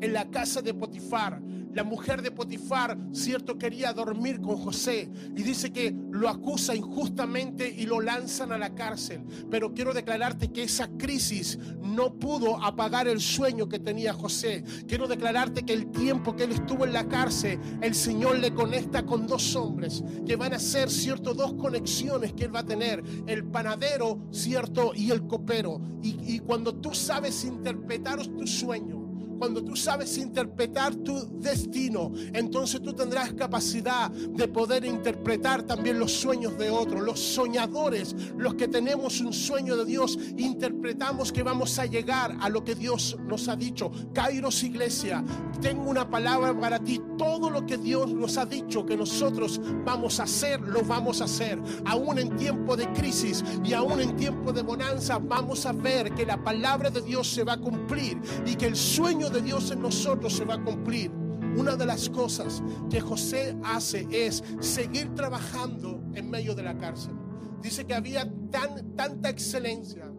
en 0.00 0.12
la 0.12 0.30
casa 0.30 0.62
de 0.62 0.74
Potifar. 0.74 1.40
La 1.76 1.84
mujer 1.84 2.22
de 2.22 2.30
Potifar, 2.30 2.96
cierto, 3.12 3.58
quería 3.58 3.92
dormir 3.92 4.40
con 4.40 4.56
José 4.56 5.10
y 5.36 5.42
dice 5.42 5.74
que 5.74 5.94
lo 6.10 6.30
acusa 6.30 6.74
injustamente 6.74 7.68
y 7.68 7.84
lo 7.84 8.00
lanzan 8.00 8.50
a 8.50 8.56
la 8.56 8.74
cárcel. 8.74 9.20
Pero 9.50 9.74
quiero 9.74 9.92
declararte 9.92 10.50
que 10.50 10.62
esa 10.62 10.88
crisis 10.96 11.58
no 11.82 12.14
pudo 12.14 12.64
apagar 12.64 13.08
el 13.08 13.20
sueño 13.20 13.68
que 13.68 13.78
tenía 13.78 14.14
José. 14.14 14.64
Quiero 14.88 15.06
declararte 15.06 15.66
que 15.66 15.74
el 15.74 15.90
tiempo 15.90 16.34
que 16.34 16.44
él 16.44 16.52
estuvo 16.52 16.86
en 16.86 16.94
la 16.94 17.08
cárcel, 17.08 17.60
el 17.82 17.94
Señor 17.94 18.38
le 18.38 18.54
conecta 18.54 19.04
con 19.04 19.26
dos 19.26 19.54
hombres 19.54 20.02
que 20.26 20.36
van 20.36 20.54
a 20.54 20.58
ser, 20.58 20.88
cierto, 20.88 21.34
dos 21.34 21.52
conexiones 21.52 22.32
que 22.32 22.44
él 22.44 22.56
va 22.56 22.60
a 22.60 22.66
tener, 22.66 23.04
el 23.26 23.44
panadero, 23.44 24.26
cierto, 24.30 24.92
y 24.94 25.10
el 25.10 25.26
copero. 25.26 25.78
Y, 26.02 26.38
cuando 26.38 26.74
tú 26.74 26.94
sabes 26.94 27.44
interpretar 27.44 28.26
tu 28.26 28.46
sueño, 28.46 29.05
cuando 29.38 29.62
tú 29.62 29.76
sabes 29.76 30.16
interpretar 30.18 30.94
tu 30.94 31.40
destino, 31.40 32.12
entonces 32.32 32.82
tú 32.82 32.92
tendrás 32.92 33.32
capacidad 33.32 34.10
de 34.10 34.48
poder 34.48 34.84
interpretar 34.84 35.62
también 35.62 35.98
los 35.98 36.12
sueños 36.12 36.56
de 36.58 36.70
otros. 36.70 37.02
Los 37.02 37.20
soñadores, 37.20 38.14
los 38.36 38.54
que 38.54 38.68
tenemos 38.68 39.20
un 39.20 39.32
sueño 39.32 39.76
de 39.76 39.84
Dios, 39.84 40.18
interpretamos 40.36 41.32
que 41.32 41.42
vamos 41.42 41.78
a 41.78 41.86
llegar 41.86 42.36
a 42.40 42.48
lo 42.48 42.64
que 42.64 42.74
Dios 42.74 43.16
nos 43.26 43.48
ha 43.48 43.56
dicho. 43.56 43.90
Kairos 44.12 44.62
Iglesia, 44.62 45.24
tengo 45.60 45.88
una 45.90 46.08
palabra 46.08 46.58
para 46.58 46.78
ti. 46.78 47.00
Todo 47.18 47.50
lo 47.50 47.66
que 47.66 47.78
Dios 47.78 48.12
nos 48.12 48.36
ha 48.36 48.46
dicho 48.46 48.84
que 48.84 48.96
nosotros 48.96 49.60
vamos 49.84 50.20
a 50.20 50.24
hacer, 50.24 50.60
lo 50.60 50.82
vamos 50.82 51.20
a 51.20 51.24
hacer. 51.24 51.58
Aún 51.84 52.18
en 52.18 52.36
tiempo 52.36 52.76
de 52.76 52.90
crisis 52.92 53.44
y 53.64 53.72
aún 53.72 54.00
en 54.00 54.16
tiempo 54.16 54.52
de 54.52 54.62
bonanza, 54.62 55.18
vamos 55.18 55.66
a 55.66 55.72
ver 55.72 56.12
que 56.14 56.26
la 56.26 56.42
palabra 56.42 56.90
de 56.90 57.02
Dios 57.02 57.28
se 57.28 57.44
va 57.44 57.54
a 57.54 57.60
cumplir 57.60 58.20
y 58.44 58.54
que 58.54 58.66
el 58.66 58.76
sueño 58.76 59.25
de 59.30 59.42
Dios 59.42 59.70
en 59.70 59.80
nosotros 59.80 60.32
se 60.32 60.44
va 60.44 60.54
a 60.54 60.62
cumplir. 60.62 61.10
Una 61.56 61.76
de 61.76 61.86
las 61.86 62.08
cosas 62.10 62.62
que 62.90 63.00
José 63.00 63.56
hace 63.64 64.06
es 64.10 64.44
seguir 64.60 65.14
trabajando 65.14 66.02
en 66.14 66.28
medio 66.28 66.54
de 66.54 66.62
la 66.62 66.76
cárcel. 66.76 67.14
Dice 67.62 67.86
que 67.86 67.94
había 67.94 68.30
tan, 68.50 68.94
tanta 68.94 69.30
excelencia. 69.30 70.12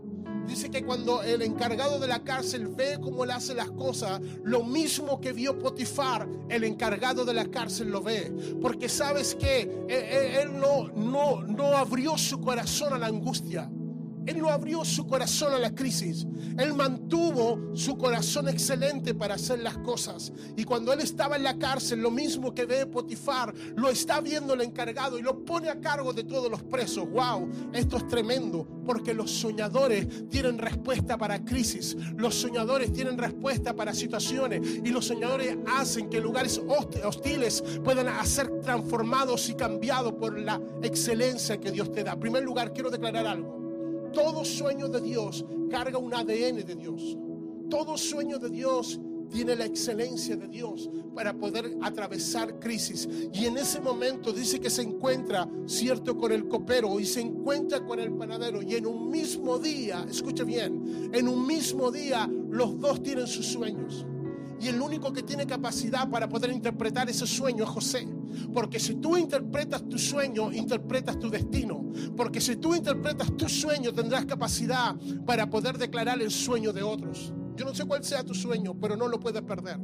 Dice 0.47 0.71
que 0.71 0.83
cuando 0.83 1.21
el 1.21 1.41
encargado 1.41 1.99
de 1.99 2.07
la 2.07 2.23
cárcel 2.23 2.69
ve 2.69 2.97
cómo 3.01 3.25
él 3.25 3.31
hace 3.31 3.53
las 3.53 3.69
cosas, 3.71 4.21
lo 4.43 4.63
mismo 4.63 5.19
que 5.19 5.33
vio 5.33 5.59
Potifar, 5.59 6.27
el 6.49 6.63
encargado 6.63 7.25
de 7.25 7.33
la 7.33 7.45
cárcel 7.45 7.89
lo 7.89 8.01
ve. 8.01 8.33
Porque 8.61 8.87
sabes 8.87 9.35
que 9.35 9.61
él, 9.89 10.57
no, 10.57 10.87
no, 10.87 11.43
no 11.43 11.75
abrió 11.75 12.17
su 12.17 12.39
corazón 12.39 12.93
a 12.93 12.97
la 12.97 13.07
angustia. 13.07 13.69
Él 14.27 14.39
no 14.39 14.49
abrió 14.49 14.83
su 14.83 15.07
corazón 15.07 15.53
a 15.53 15.59
la 15.59 15.73
crisis. 15.73 16.27
Él 16.57 16.73
mantuvo 16.73 17.73
su 17.73 17.97
corazón 17.97 18.49
excelente 18.49 19.15
para 19.15 19.35
hacer 19.35 19.59
las 19.59 19.77
cosas. 19.77 20.33
Y 20.55 20.65
cuando 20.65 20.91
él 20.91 20.99
estaba 20.99 21.37
en 21.37 21.43
la 21.43 21.57
cárcel, 21.57 22.01
lo 22.01 22.11
mismo 22.11 22.53
que 22.53 22.65
ve 22.65 22.85
Potifar, 22.85 23.53
lo 23.75 23.89
está 23.89 24.19
viendo 24.19 24.53
el 24.53 24.61
encargado 24.61 25.17
y 25.17 25.21
lo 25.21 25.45
pone 25.45 25.69
a 25.69 25.79
cargo 25.79 26.11
de 26.11 26.25
todos 26.25 26.51
los 26.51 26.61
presos. 26.61 27.09
¡Wow! 27.09 27.49
Esto 27.73 27.97
es 27.97 28.07
tremendo 28.07 28.67
porque 28.85 29.13
los 29.13 29.31
soñadores 29.31 30.29
tienen 30.29 30.57
respuesta 30.57 31.17
para 31.17 31.43
crisis. 31.45 31.95
Los 32.17 32.35
soñadores 32.35 32.91
tienen 32.91 33.17
respuesta 33.17 33.73
para 33.73 33.93
situaciones. 33.93 34.81
Y 34.83 34.89
los 34.89 35.05
soñadores 35.05 35.57
hacen 35.67 36.09
que 36.09 36.19
lugares 36.19 36.59
hostiles 36.67 37.63
puedan 37.83 38.07
ser 38.25 38.59
transformados 38.61 39.47
y 39.49 39.53
cambiados 39.53 40.13
por 40.13 40.37
la 40.37 40.61
excelencia 40.83 41.57
que 41.59 41.71
Dios 41.71 41.91
te 41.93 42.03
da. 42.03 42.13
En 42.13 42.19
primer 42.19 42.43
lugar, 42.43 42.73
quiero 42.73 42.89
declarar 42.89 43.25
algo. 43.25 43.56
Todo 44.13 44.43
sueño 44.45 44.87
de 44.87 45.01
Dios 45.01 45.45
carga 45.69 45.97
un 45.97 46.13
ADN 46.13 46.65
de 46.65 46.75
Dios. 46.75 47.17
Todo 47.69 47.97
sueño 47.97 48.39
de 48.39 48.49
Dios 48.49 48.99
tiene 49.29 49.55
la 49.55 49.65
excelencia 49.65 50.35
de 50.35 50.47
Dios 50.47 50.89
para 51.13 51.33
poder 51.33 51.77
atravesar 51.81 52.59
crisis. 52.59 53.07
Y 53.33 53.45
en 53.45 53.57
ese 53.57 53.79
momento 53.79 54.31
dice 54.31 54.59
que 54.59 54.69
se 54.69 54.83
encuentra, 54.83 55.49
cierto, 55.65 56.17
con 56.17 56.31
el 56.31 56.47
copero 56.47 56.99
y 56.99 57.05
se 57.05 57.21
encuentra 57.21 57.85
con 57.85 57.99
el 57.99 58.13
panadero. 58.13 58.61
Y 58.61 58.75
en 58.75 58.85
un 58.85 59.09
mismo 59.09 59.57
día, 59.59 60.05
escuche 60.09 60.43
bien, 60.43 61.11
en 61.13 61.27
un 61.27 61.45
mismo 61.45 61.91
día 61.91 62.29
los 62.49 62.79
dos 62.79 63.01
tienen 63.03 63.27
sus 63.27 63.47
sueños. 63.47 64.05
El 64.67 64.81
único 64.81 65.13
que 65.13 65.23
tiene 65.23 65.47
capacidad 65.47 66.09
para 66.09 66.27
poder 66.27 66.51
interpretar 66.51 67.09
ese 67.09 67.25
sueño 67.25 67.63
es 67.63 67.69
José. 67.69 68.07
Porque 68.53 68.79
si 68.79 68.95
tú 68.95 69.15
interpretas 69.15 69.87
tu 69.87 69.97
sueño, 69.97 70.51
interpretas 70.51 71.17
tu 71.17 71.29
destino. 71.29 71.89
Porque 72.15 72.41
si 72.41 72.57
tú 72.57 72.75
interpretas 72.75 73.35
tu 73.37 73.47
sueño, 73.47 73.93
tendrás 73.93 74.25
capacidad 74.25 74.95
para 75.25 75.49
poder 75.49 75.77
declarar 75.77 76.21
el 76.21 76.31
sueño 76.31 76.73
de 76.73 76.83
otros. 76.83 77.33
Yo 77.55 77.65
no 77.65 77.73
sé 77.73 77.85
cuál 77.85 78.03
sea 78.03 78.23
tu 78.23 78.33
sueño, 78.33 78.75
pero 78.79 78.97
no 78.97 79.07
lo 79.07 79.19
puedes 79.19 79.41
perder. 79.41 79.79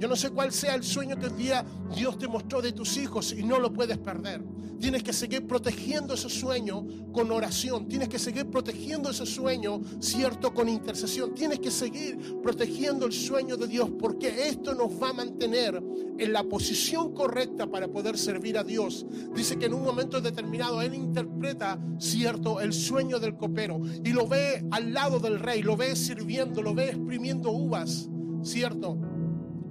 Yo 0.00 0.08
no 0.08 0.16
sé 0.16 0.30
cuál 0.30 0.50
sea 0.50 0.76
el 0.76 0.82
sueño 0.82 1.18
que 1.18 1.26
el 1.26 1.36
día 1.36 1.62
Dios 1.94 2.18
te 2.18 2.26
mostró 2.26 2.62
de 2.62 2.72
tus 2.72 2.96
hijos 2.96 3.34
y 3.36 3.42
no 3.42 3.58
lo 3.58 3.70
puedes 3.70 3.98
perder. 3.98 4.42
Tienes 4.80 5.02
que 5.02 5.12
seguir 5.12 5.46
protegiendo 5.46 6.14
ese 6.14 6.30
sueño 6.30 6.86
con 7.12 7.30
oración. 7.30 7.86
Tienes 7.86 8.08
que 8.08 8.18
seguir 8.18 8.46
protegiendo 8.46 9.10
ese 9.10 9.26
sueño, 9.26 9.82
cierto, 10.00 10.54
con 10.54 10.70
intercesión. 10.70 11.34
Tienes 11.34 11.58
que 11.60 11.70
seguir 11.70 12.40
protegiendo 12.42 13.04
el 13.04 13.12
sueño 13.12 13.58
de 13.58 13.68
Dios 13.68 13.90
porque 14.00 14.48
esto 14.48 14.74
nos 14.74 14.90
va 14.90 15.10
a 15.10 15.12
mantener 15.12 15.82
en 16.18 16.32
la 16.32 16.44
posición 16.44 17.12
correcta 17.12 17.66
para 17.66 17.86
poder 17.86 18.16
servir 18.16 18.56
a 18.56 18.64
Dios. 18.64 19.04
Dice 19.34 19.58
que 19.58 19.66
en 19.66 19.74
un 19.74 19.84
momento 19.84 20.22
determinado 20.22 20.80
Él 20.80 20.94
interpreta, 20.94 21.78
cierto, 21.98 22.62
el 22.62 22.72
sueño 22.72 23.18
del 23.18 23.36
copero 23.36 23.82
y 24.02 24.14
lo 24.14 24.26
ve 24.26 24.66
al 24.70 24.94
lado 24.94 25.20
del 25.20 25.38
rey, 25.38 25.62
lo 25.62 25.76
ve 25.76 25.94
sirviendo, 25.94 26.62
lo 26.62 26.72
ve 26.72 26.86
exprimiendo 26.86 27.50
uvas, 27.50 28.08
cierto 28.42 29.09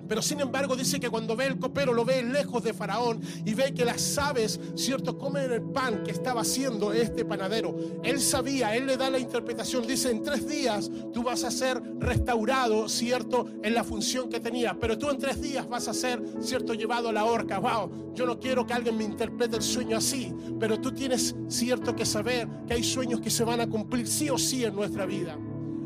pero 0.10 0.24
sin 0.24 0.42
embargo 0.42 0.76
dice 0.76 1.00
que 1.00 1.10
cuando 1.10 1.36
ve 1.36 1.46
el 1.46 1.60
copero 1.60 1.94
lo 1.94 2.04
ve 2.04 2.24
lejos 2.24 2.64
de 2.64 2.74
Faraón 2.74 3.22
y 3.46 3.54
ve 3.54 3.76
que 3.76 3.86
las 3.86 4.18
aves, 4.18 4.60
cierto, 4.76 5.18
comen 5.18 5.52
el 5.52 5.62
pan 5.62 6.04
que 6.04 6.10
estaba 6.10 6.42
haciendo 6.42 6.92
este 6.92 7.24
panadero. 7.24 7.78
Él 8.04 8.20
sabía, 8.20 8.76
él 8.76 8.88
le 8.88 8.98
da 8.98 9.12
la 9.12 9.20
interpretación, 9.20 9.86
dice, 9.86 10.10
en 10.10 10.24
tres 10.24 10.48
días 10.48 10.90
tú 11.14 11.22
vas 11.22 11.44
a 11.44 11.52
ser 11.52 11.80
restaurado, 12.00 12.90
cierto, 12.90 13.46
en 13.62 13.76
la 13.76 13.84
función 13.84 14.30
que 14.30 14.40
tenía, 14.40 14.74
pero 14.80 14.98
tú 14.98 15.12
en 15.12 15.20
tres 15.20 15.40
días 15.40 15.70
vas 15.70 15.88
a 15.88 15.94
ser, 15.94 16.20
cierto, 16.42 16.74
llevado 16.74 17.10
a 17.10 17.14
la 17.14 17.26
horca. 17.26 17.60
Wow, 17.60 18.14
yo 18.16 18.26
no 18.26 18.40
quiero 18.40 18.66
que 18.66 18.74
alguien 18.74 18.98
me 18.98 19.04
interprete 19.04 19.58
el 19.58 19.64
sueño 19.64 19.98
así, 19.98 20.34
pero 20.60 20.82
tú 20.82 20.92
tienes, 20.92 21.36
cierto, 21.48 21.96
que 21.96 22.06
saber 22.06 22.48
que 22.68 22.74
hay 22.74 22.84
sueños 22.84 23.22
que 23.22 23.30
se 23.30 23.44
van 23.44 23.62
a 23.62 23.70
cumplir 23.70 24.08
sí 24.08 24.28
o 24.32 24.40
sí 24.40 24.66
en 24.66 24.76
nuestra 24.76 25.06
vida. 25.06 25.38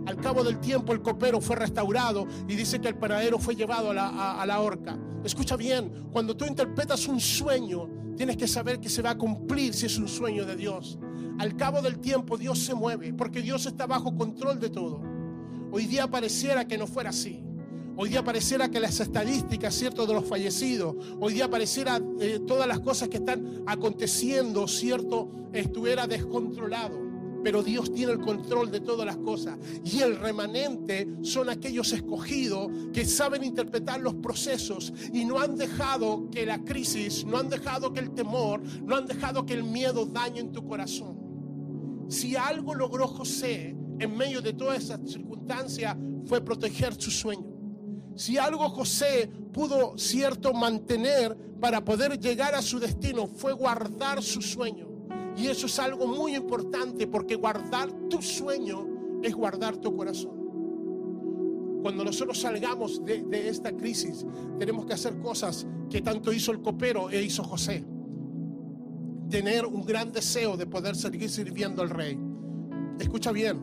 Al 0.06 0.18
cabo 0.18 0.44
del 0.44 0.60
tiempo 0.60 0.92
el 0.92 1.02
copero 1.02 1.40
fue 1.40 1.56
restaurado 1.56 2.28
y 2.48 2.56
dice 2.56 2.82
que 2.82 2.90
el 2.90 2.96
panadero 2.96 3.40
fue 3.40 3.56
llevado 3.56 3.92
a 3.92 3.94
la, 3.94 4.42
a 4.42 4.46
la 4.46 4.60
horca. 4.60 5.00
Escucha 5.24 5.56
bien, 5.56 6.10
cuando 6.12 6.36
tú 6.36 6.46
interpretas 6.46 7.08
un 7.08 7.20
sueño, 7.20 7.90
tienes 8.18 8.36
que 8.36 8.48
saber 8.48 8.80
que 8.80 8.90
se 8.90 9.02
va 9.02 9.12
a 9.12 9.18
cumplir 9.18 9.74
si 9.74 9.86
es 9.86 9.98
un 9.98 10.08
sueño 10.08 10.46
de 10.46 10.56
Dios. 10.56 11.00
Al 11.40 11.56
cabo 11.56 11.82
del 11.82 12.00
tiempo 12.00 12.38
Dios 12.38 12.60
se 12.60 12.74
mueve 12.74 13.14
porque 13.14 13.42
Dios 13.42 13.66
está 13.66 13.88
bajo 13.88 14.16
control 14.16 14.60
de 14.60 14.70
todo. 14.70 15.02
Hoy 15.72 15.86
día 15.86 16.08
pareciera 16.08 16.68
que 16.68 16.78
no 16.78 16.86
fuera 16.86 17.10
así. 17.10 17.44
Hoy 17.96 18.10
día 18.10 18.24
pareciera 18.24 18.70
que 18.70 18.80
las 18.80 19.00
estadísticas, 19.00 19.74
¿cierto?, 19.76 20.08
de 20.08 20.14
los 20.14 20.26
fallecidos, 20.26 20.96
hoy 21.20 21.34
día 21.34 21.48
pareciera 21.48 22.02
eh, 22.20 22.40
todas 22.46 22.68
las 22.68 22.80
cosas 22.80 23.08
que 23.08 23.18
están 23.18 23.64
aconteciendo, 23.68 24.68
¿cierto?, 24.68 25.30
estuviera 25.54 26.08
descontrolado 26.08 27.13
pero 27.44 27.62
Dios 27.62 27.94
tiene 27.94 28.14
el 28.14 28.20
control 28.20 28.72
de 28.72 28.80
todas 28.80 29.06
las 29.06 29.18
cosas. 29.18 29.58
Y 29.84 30.00
el 30.00 30.18
remanente 30.18 31.08
son 31.22 31.50
aquellos 31.50 31.92
escogidos 31.92 32.72
que 32.94 33.06
saben 33.06 33.44
interpretar 33.44 34.00
los 34.00 34.16
procesos 34.16 34.94
y 35.12 35.26
no 35.26 35.40
han 35.40 35.58
dejado 35.58 36.30
que 36.32 36.46
la 36.46 36.60
crisis, 36.64 37.26
no 37.26 37.38
han 37.38 37.50
dejado 37.50 37.92
que 37.92 38.00
el 38.00 38.12
temor, 38.12 38.62
no 38.84 38.96
han 38.96 39.06
dejado 39.06 39.46
que 39.46 39.54
el 39.54 39.64
miedo 39.64 40.06
dañe 40.06 40.40
en 40.40 40.52
tu 40.52 40.66
corazón. 40.66 41.18
Si 42.08 42.36
algo 42.36 42.74
logró 42.74 43.08
José 43.08 43.76
en 44.00 44.18
medio 44.18 44.42
de 44.42 44.54
toda 44.54 44.76
esa 44.76 44.98
circunstancia 45.06 45.98
fue 46.26 46.42
proteger 46.42 47.00
su 47.00 47.12
sueño. 47.12 47.52
Si 48.16 48.38
algo 48.38 48.70
José 48.70 49.30
pudo, 49.52 49.98
cierto, 49.98 50.54
mantener 50.54 51.36
para 51.60 51.84
poder 51.84 52.20
llegar 52.20 52.56
a 52.56 52.62
su 52.62 52.80
destino 52.80 53.28
fue 53.28 53.54
guardar 53.54 54.22
su 54.22 54.42
sueño. 54.42 54.93
Y 55.36 55.48
eso 55.48 55.66
es 55.66 55.80
algo 55.80 56.08
muy 56.08 56.36
importante 56.36 57.08
porque 57.08 57.36
guardar 57.36 57.92
tu 58.10 58.22
sueño 58.22 58.88
es 59.24 59.34
guardar 59.34 59.78
tu 59.78 59.96
corazón. 59.96 60.44
Cuando 61.82 62.06
nosotros 62.06 62.40
salgamos 62.40 63.04
de, 63.04 63.50
esta 63.50 63.76
crisis, 63.76 64.26
tenemos 64.58 64.86
que 64.86 64.94
hacer 64.94 65.20
cosas 65.20 65.68
que 65.90 66.02
tanto 66.02 66.32
hizo 66.32 66.52
el 66.52 66.62
copero 66.62 67.10
e 67.10 67.22
hizo 67.22 67.44
José. 67.44 67.84
Tener 69.30 69.66
un 69.66 69.86
gran 69.86 70.12
deseo 70.12 70.56
de 70.56 70.66
poder 70.66 70.96
seguir 70.96 71.30
sirviendo 71.30 71.82
al 71.82 71.90
rey. 71.90 72.18
Escucha 73.00 73.32
bien, 73.32 73.60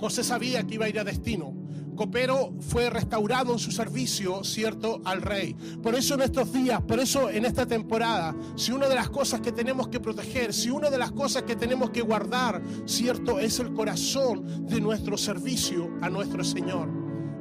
José 0.00 0.24
sabía 0.24 0.66
que 0.66 0.74
iba 0.74 0.86
a 0.86 0.88
ir 0.88 0.98
a 0.98 1.04
destino, 1.04 1.54
copero 2.00 2.54
fue 2.60 2.88
restaurado 2.88 3.52
en 3.52 3.58
su 3.58 3.70
servicio, 3.70 4.42
¿cierto?, 4.42 5.02
al 5.04 5.20
rey. 5.20 5.54
Por 5.82 5.94
eso 5.94 6.14
en 6.14 6.22
estos 6.22 6.50
días, 6.50 6.80
por 6.80 6.98
eso 6.98 7.28
en 7.28 7.44
esta 7.44 7.66
temporada, 7.66 8.34
si 8.56 8.72
una 8.72 8.88
de 8.88 8.94
las 8.94 9.10
cosas 9.10 9.42
que 9.42 9.52
tenemos 9.52 9.88
que 9.88 10.00
proteger, 10.00 10.54
si 10.54 10.70
una 10.70 10.88
de 10.88 10.96
las 10.96 11.12
cosas 11.12 11.42
que 11.42 11.56
tenemos 11.56 11.90
que 11.90 12.00
guardar, 12.00 12.62
¿cierto?, 12.86 13.38
es 13.38 13.58
el 13.58 13.74
corazón 13.74 14.66
de 14.66 14.80
nuestro 14.80 15.18
servicio 15.18 15.90
a 16.00 16.08
nuestro 16.08 16.42
Señor. 16.42 16.88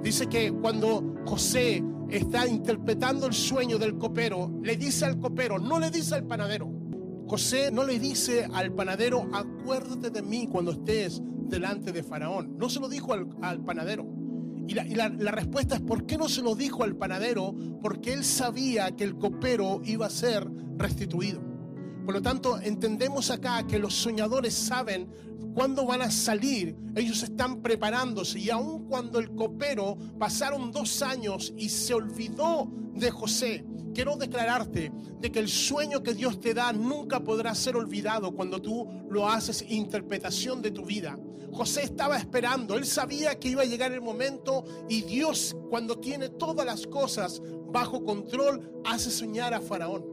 Dice 0.04 0.28
que 0.28 0.52
cuando 0.52 1.16
José 1.26 1.82
está 2.10 2.46
interpretando 2.46 3.28
el 3.28 3.34
sueño 3.34 3.78
del 3.78 3.98
copero, 3.98 4.52
le 4.62 4.76
dice 4.76 5.06
al 5.06 5.22
copero, 5.22 5.58
no 5.58 5.80
le 5.80 5.90
dice 5.90 6.16
al 6.16 6.26
panadero. 6.26 6.70
José 7.28 7.72
no 7.72 7.86
le 7.86 7.98
dice 7.98 8.46
al 8.54 8.74
panadero, 8.74 9.26
acuérdate 9.32 10.10
de 10.10 10.22
mí 10.22 10.50
cuando 10.52 10.72
estés 10.72 11.22
delante 11.48 11.94
de 11.94 12.04
Faraón. 12.04 12.58
No 12.58 12.70
se 12.70 12.82
lo 12.82 12.90
dijo 12.90 13.14
al, 13.14 13.30
al 13.42 13.64
panadero 13.64 14.19
y, 14.70 14.96
la, 14.96 15.10
respuesta 15.32 15.76
es, 15.76 15.82
¿por 15.82 16.06
qué 16.06 16.16
no 16.16 16.30
se 16.30 16.44
lo 16.44 16.54
dijo 16.54 16.84
al 16.84 16.96
panadero? 16.96 17.56
Porque 17.82 18.14
él 18.14 18.24
sabía 18.24 18.92
que 18.96 19.04
el 19.04 19.18
copero 19.18 19.82
iba 19.84 20.06
a 20.06 20.12
ser 20.12 20.48
restituido. 20.78 21.42
Por 22.06 22.14
lo 22.14 22.22
tanto, 22.22 22.60
entendemos 22.60 23.32
acá 23.32 23.66
que 23.66 23.80
los 23.80 23.96
soñadores 23.96 24.54
saben 24.54 25.10
cuándo 25.56 25.88
van 25.88 26.04
a 26.04 26.12
salir. 26.12 26.76
Ellos 26.96 27.24
están 27.24 27.64
preparándose 27.64 28.40
y 28.40 28.52
aun 28.52 28.86
cuando 28.86 29.18
el 29.18 29.32
copero 29.32 29.98
pasaron 30.20 30.72
dos 30.72 31.02
años 31.02 31.52
y 31.58 31.70
se 31.70 31.96
olvidó 31.96 32.72
de 32.94 33.10
José, 33.10 33.66
quiero 33.94 34.16
declararte 34.16 34.92
de 35.20 35.32
que 35.32 35.40
el 35.40 35.50
sueño 35.50 36.04
que 36.04 36.14
Dios 36.14 36.40
te 36.40 36.54
da 36.54 36.72
nunca 36.74 37.24
podrá 37.24 37.54
ser 37.56 37.76
olvidado 37.76 38.32
cuando 38.32 38.62
tú 38.62 38.88
lo 39.10 39.28
haces 39.28 39.66
interpretación 39.70 40.62
de 40.62 40.72
tu 40.72 40.86
vida. 40.86 41.18
José 41.52 41.84
estaba 41.84 42.18
esperando, 42.18 42.78
él 42.78 42.86
sabía 42.86 43.40
que 43.40 43.50
iba 43.50 43.64
a 43.64 43.66
llegar 43.66 43.92
el 43.92 44.02
momento 44.02 44.64
y 44.88 45.02
Dios 45.02 45.56
cuando 45.70 45.98
tiene 45.98 46.30
todas 46.30 46.66
las 46.66 46.86
cosas 46.86 47.42
bajo 47.72 48.04
control 48.04 48.82
hace 48.86 49.10
soñar 49.10 49.54
a 49.54 49.62
Faraón. 49.62 50.06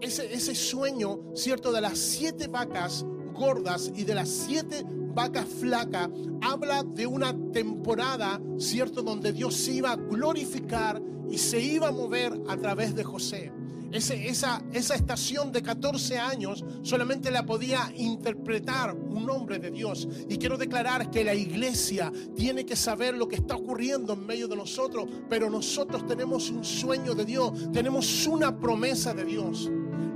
Ese, 0.00 0.32
ese 0.32 0.54
sueño, 0.54 1.20
cierto, 1.34 1.72
de 1.72 1.80
las 1.80 1.98
siete 1.98 2.46
vacas 2.46 3.04
gordas 3.32 3.90
y 3.94 4.04
de 4.04 4.14
las 4.14 4.28
siete 4.28 4.84
vacas 5.14 5.46
flacas, 5.46 6.10
habla 6.42 6.82
de 6.82 7.06
una 7.06 7.34
temporada, 7.52 8.40
cierto, 8.58 9.02
donde 9.02 9.32
Dios 9.32 9.54
se 9.54 9.72
iba 9.72 9.92
a 9.92 9.96
glorificar 9.96 11.00
y 11.30 11.38
se 11.38 11.60
iba 11.60 11.88
a 11.88 11.92
mover 11.92 12.32
a 12.48 12.56
través 12.56 12.94
de 12.94 13.04
José 13.04 13.52
esa, 13.92 14.62
esa 14.72 14.94
estación 14.94 15.50
de 15.52 15.62
14 15.62 16.18
años 16.18 16.64
solamente 16.82 17.30
la 17.30 17.46
podía 17.46 17.90
interpretar 17.96 18.94
un 18.94 19.28
hombre 19.30 19.58
de 19.58 19.70
Dios. 19.70 20.08
Y 20.28 20.36
quiero 20.36 20.56
declarar 20.56 21.10
que 21.10 21.24
la 21.24 21.34
iglesia 21.34 22.12
tiene 22.36 22.66
que 22.66 22.76
saber 22.76 23.14
lo 23.14 23.28
que 23.28 23.36
está 23.36 23.56
ocurriendo 23.56 24.12
en 24.12 24.26
medio 24.26 24.48
de 24.48 24.56
nosotros, 24.56 25.08
pero 25.28 25.48
nosotros 25.48 26.06
tenemos 26.06 26.50
un 26.50 26.64
sueño 26.64 27.14
de 27.14 27.24
Dios, 27.24 27.72
tenemos 27.72 28.26
una 28.26 28.58
promesa 28.58 29.14
de 29.14 29.24
Dios. 29.24 29.70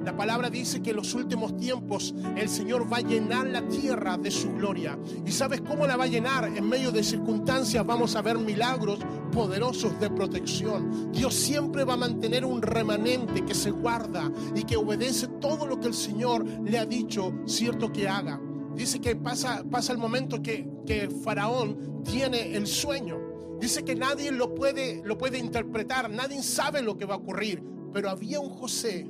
La 0.05 0.17
palabra 0.17 0.51
dice 0.51 0.83
que 0.83 0.91
en 0.91 0.97
los 0.97 1.15
últimos 1.15 1.57
tiempos 1.57 2.15
el 2.37 2.49
Señor 2.49 2.93
va 2.93 2.97
a 2.99 3.03
llenar 3.03 3.47
la 3.47 3.67
tierra 3.69 4.17
de 4.17 4.31
su 4.31 4.53
gloria. 4.53 4.99
¿Y 5.25 5.31
sabes 5.31 5.61
cómo 5.61 5.87
la 5.87 5.97
va 5.97 6.05
a 6.05 6.09
llenar? 6.09 6.45
En 6.45 6.69
medio 6.69 6.91
de 6.91 7.05
circunstancias 7.05 7.87
vamos 7.87 8.17
a 8.17 8.23
ver 8.23 8.37
milagros 8.39 8.99
poderosos 9.31 9.99
de 10.01 10.11
protección. 10.11 11.13
Dios 11.13 11.35
siempre 11.35 11.85
va 11.85 11.95
a 11.95 11.99
mantener 11.99 12.45
un 12.45 12.63
remanente 12.63 13.45
que 13.45 13.55
se 13.55 13.71
guarda 13.71 14.31
y 14.57 14.65
que 14.65 14.77
obedece 14.77 15.29
todo 15.41 15.67
lo 15.67 15.79
que 15.79 15.87
el 15.87 15.95
Señor 15.95 16.45
le 16.45 16.79
ha 16.79 16.85
dicho, 16.85 17.33
cierto 17.47 17.93
que 17.93 18.09
haga. 18.09 18.41
Dice 18.75 19.01
que 19.01 19.15
pasa, 19.15 19.63
pasa 19.71 19.93
el 19.93 19.99
momento 19.99 20.43
que, 20.43 20.69
que 20.85 21.09
faraón 21.11 22.03
tiene 22.03 22.57
el 22.57 22.67
sueño. 22.67 23.21
Dice 23.61 23.85
que 23.85 23.95
nadie 23.95 24.33
lo 24.33 24.55
puede, 24.55 25.03
lo 25.05 25.17
puede 25.17 25.39
interpretar, 25.39 26.11
nadie 26.11 26.43
sabe 26.43 26.83
lo 26.83 26.99
que 26.99 27.05
va 27.05 27.15
a 27.15 27.19
ocurrir. 27.19 27.63
Pero 27.93 28.11
había 28.11 28.41
un 28.41 28.51
José 28.51 29.07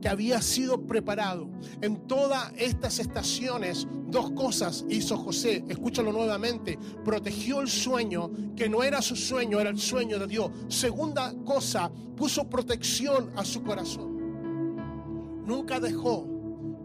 que 0.00 0.08
había 0.08 0.40
sido 0.42 0.86
preparado. 0.86 1.48
En 1.80 2.06
todas 2.06 2.52
estas 2.56 2.98
estaciones, 2.98 3.86
dos 4.06 4.30
cosas 4.32 4.84
hizo 4.88 5.16
José. 5.16 5.64
Escúchalo 5.68 6.12
nuevamente. 6.12 6.78
Protegió 7.04 7.60
el 7.60 7.68
sueño, 7.68 8.30
que 8.56 8.68
no 8.68 8.82
era 8.82 9.02
su 9.02 9.16
sueño, 9.16 9.60
era 9.60 9.70
el 9.70 9.78
sueño 9.78 10.18
de 10.18 10.26
Dios. 10.26 10.50
Segunda 10.68 11.34
cosa, 11.44 11.90
puso 12.16 12.48
protección 12.48 13.30
a 13.36 13.44
su 13.44 13.62
corazón. 13.62 14.18
Nunca 15.46 15.80
dejó, 15.80 16.26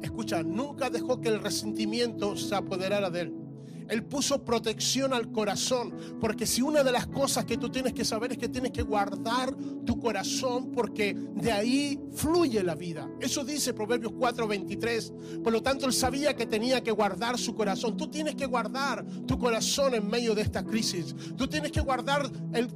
escucha, 0.02 0.42
nunca 0.42 0.90
dejó 0.90 1.20
que 1.20 1.30
el 1.30 1.42
resentimiento 1.42 2.38
se 2.38 2.56
apoderara 2.56 3.10
de 3.10 3.22
él. 3.22 3.43
Él 3.90 4.04
puso 4.04 4.44
protección 4.44 5.14
al 5.14 5.32
corazón, 5.32 5.94
porque 6.20 6.46
si 6.46 6.62
una 6.62 6.84
de 6.84 6.92
las 6.92 7.08
cosas 7.08 7.46
que 7.46 7.58
tú 7.58 7.70
tienes 7.70 7.94
que 7.94 8.06
saber 8.06 8.34
es 8.34 8.38
que 8.38 8.50
tienes 8.50 8.72
que 8.72 8.82
guardar 8.82 9.56
tu 9.86 10.00
corazón, 10.00 10.72
porque 10.72 11.14
de 11.14 11.52
ahí 11.52 12.00
fluye 12.14 12.64
la 12.64 12.76
vida. 12.76 13.10
Eso 13.20 13.44
dice 13.44 13.74
Proverbios 13.74 14.14
4:23. 14.14 15.14
Por 15.44 15.52
lo 15.54 15.62
tanto, 15.62 15.86
él 15.86 15.94
sabía 15.94 16.36
que 16.36 16.46
tenía 16.46 16.82
que 16.82 16.92
guardar 16.92 17.38
su 17.38 17.56
corazón. 17.56 17.98
Tú 17.98 18.08
tienes 18.10 18.36
que 18.36 18.46
guardar 18.46 19.06
tu 19.26 19.38
corazón 19.38 19.94
en 19.96 20.08
medio 20.08 20.36
de 20.36 20.42
esta 20.42 20.64
crisis. 20.64 21.16
Tú 21.36 21.48
tienes 21.48 21.72
que 21.72 21.82
guardar 21.82 22.30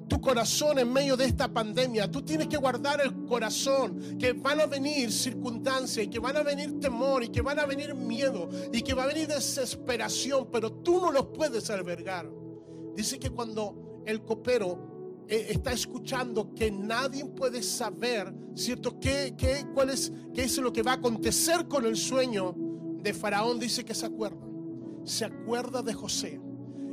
tu 0.08 0.20
corazón 0.20 0.80
en 0.80 0.92
medio 0.92 1.18
de 1.18 1.26
esta 1.26 1.48
pandemia. 1.48 2.10
Tú 2.10 2.22
tienes 2.22 2.48
que 2.48 2.58
guardar 2.58 3.02
el 3.02 3.26
corazón, 3.26 4.18
que 4.18 4.34
van 4.34 4.62
a 4.62 4.66
venir 4.66 5.12
circunstancias, 5.12 6.06
y 6.06 6.10
que 6.10 6.20
van 6.20 6.38
a 6.38 6.44
venir 6.44 6.80
temor, 6.80 7.24
y 7.24 7.30
que 7.30 7.42
van 7.42 7.60
a 7.60 7.66
venir 7.66 7.94
miedo, 7.96 8.50
y 8.74 8.82
que 8.82 8.94
va 8.94 9.04
a 9.04 9.08
venir 9.08 9.28
desesperación, 9.28 10.48
pero 10.52 10.72
tú 10.72 10.97
no 11.00 11.12
los 11.12 11.28
puedes 11.28 11.70
albergar. 11.70 12.30
Dice 12.96 13.20
que 13.20 13.30
cuando 13.30 14.04
el 14.06 14.24
copero 14.24 15.26
eh, 15.28 15.48
está 15.50 15.72
escuchando 15.74 16.54
que 16.54 16.72
nadie 16.72 17.26
puede 17.26 17.62
saber, 17.62 18.34
¿cierto? 18.56 19.00
¿Qué, 19.00 19.36
qué, 19.38 19.66
¿Qué 20.34 20.44
es 20.44 20.58
lo 20.58 20.72
que 20.72 20.84
va 20.84 20.92
a 20.92 20.96
acontecer 20.96 21.68
con 21.68 21.86
el 21.86 21.98
sueño 21.98 22.56
de 23.02 23.14
Faraón? 23.14 23.60
Dice 23.60 23.84
que 23.84 23.94
se 23.94 24.06
acuerda. 24.06 24.46
Se 25.04 25.26
acuerda 25.26 25.82
de 25.82 25.94
José. 25.94 26.42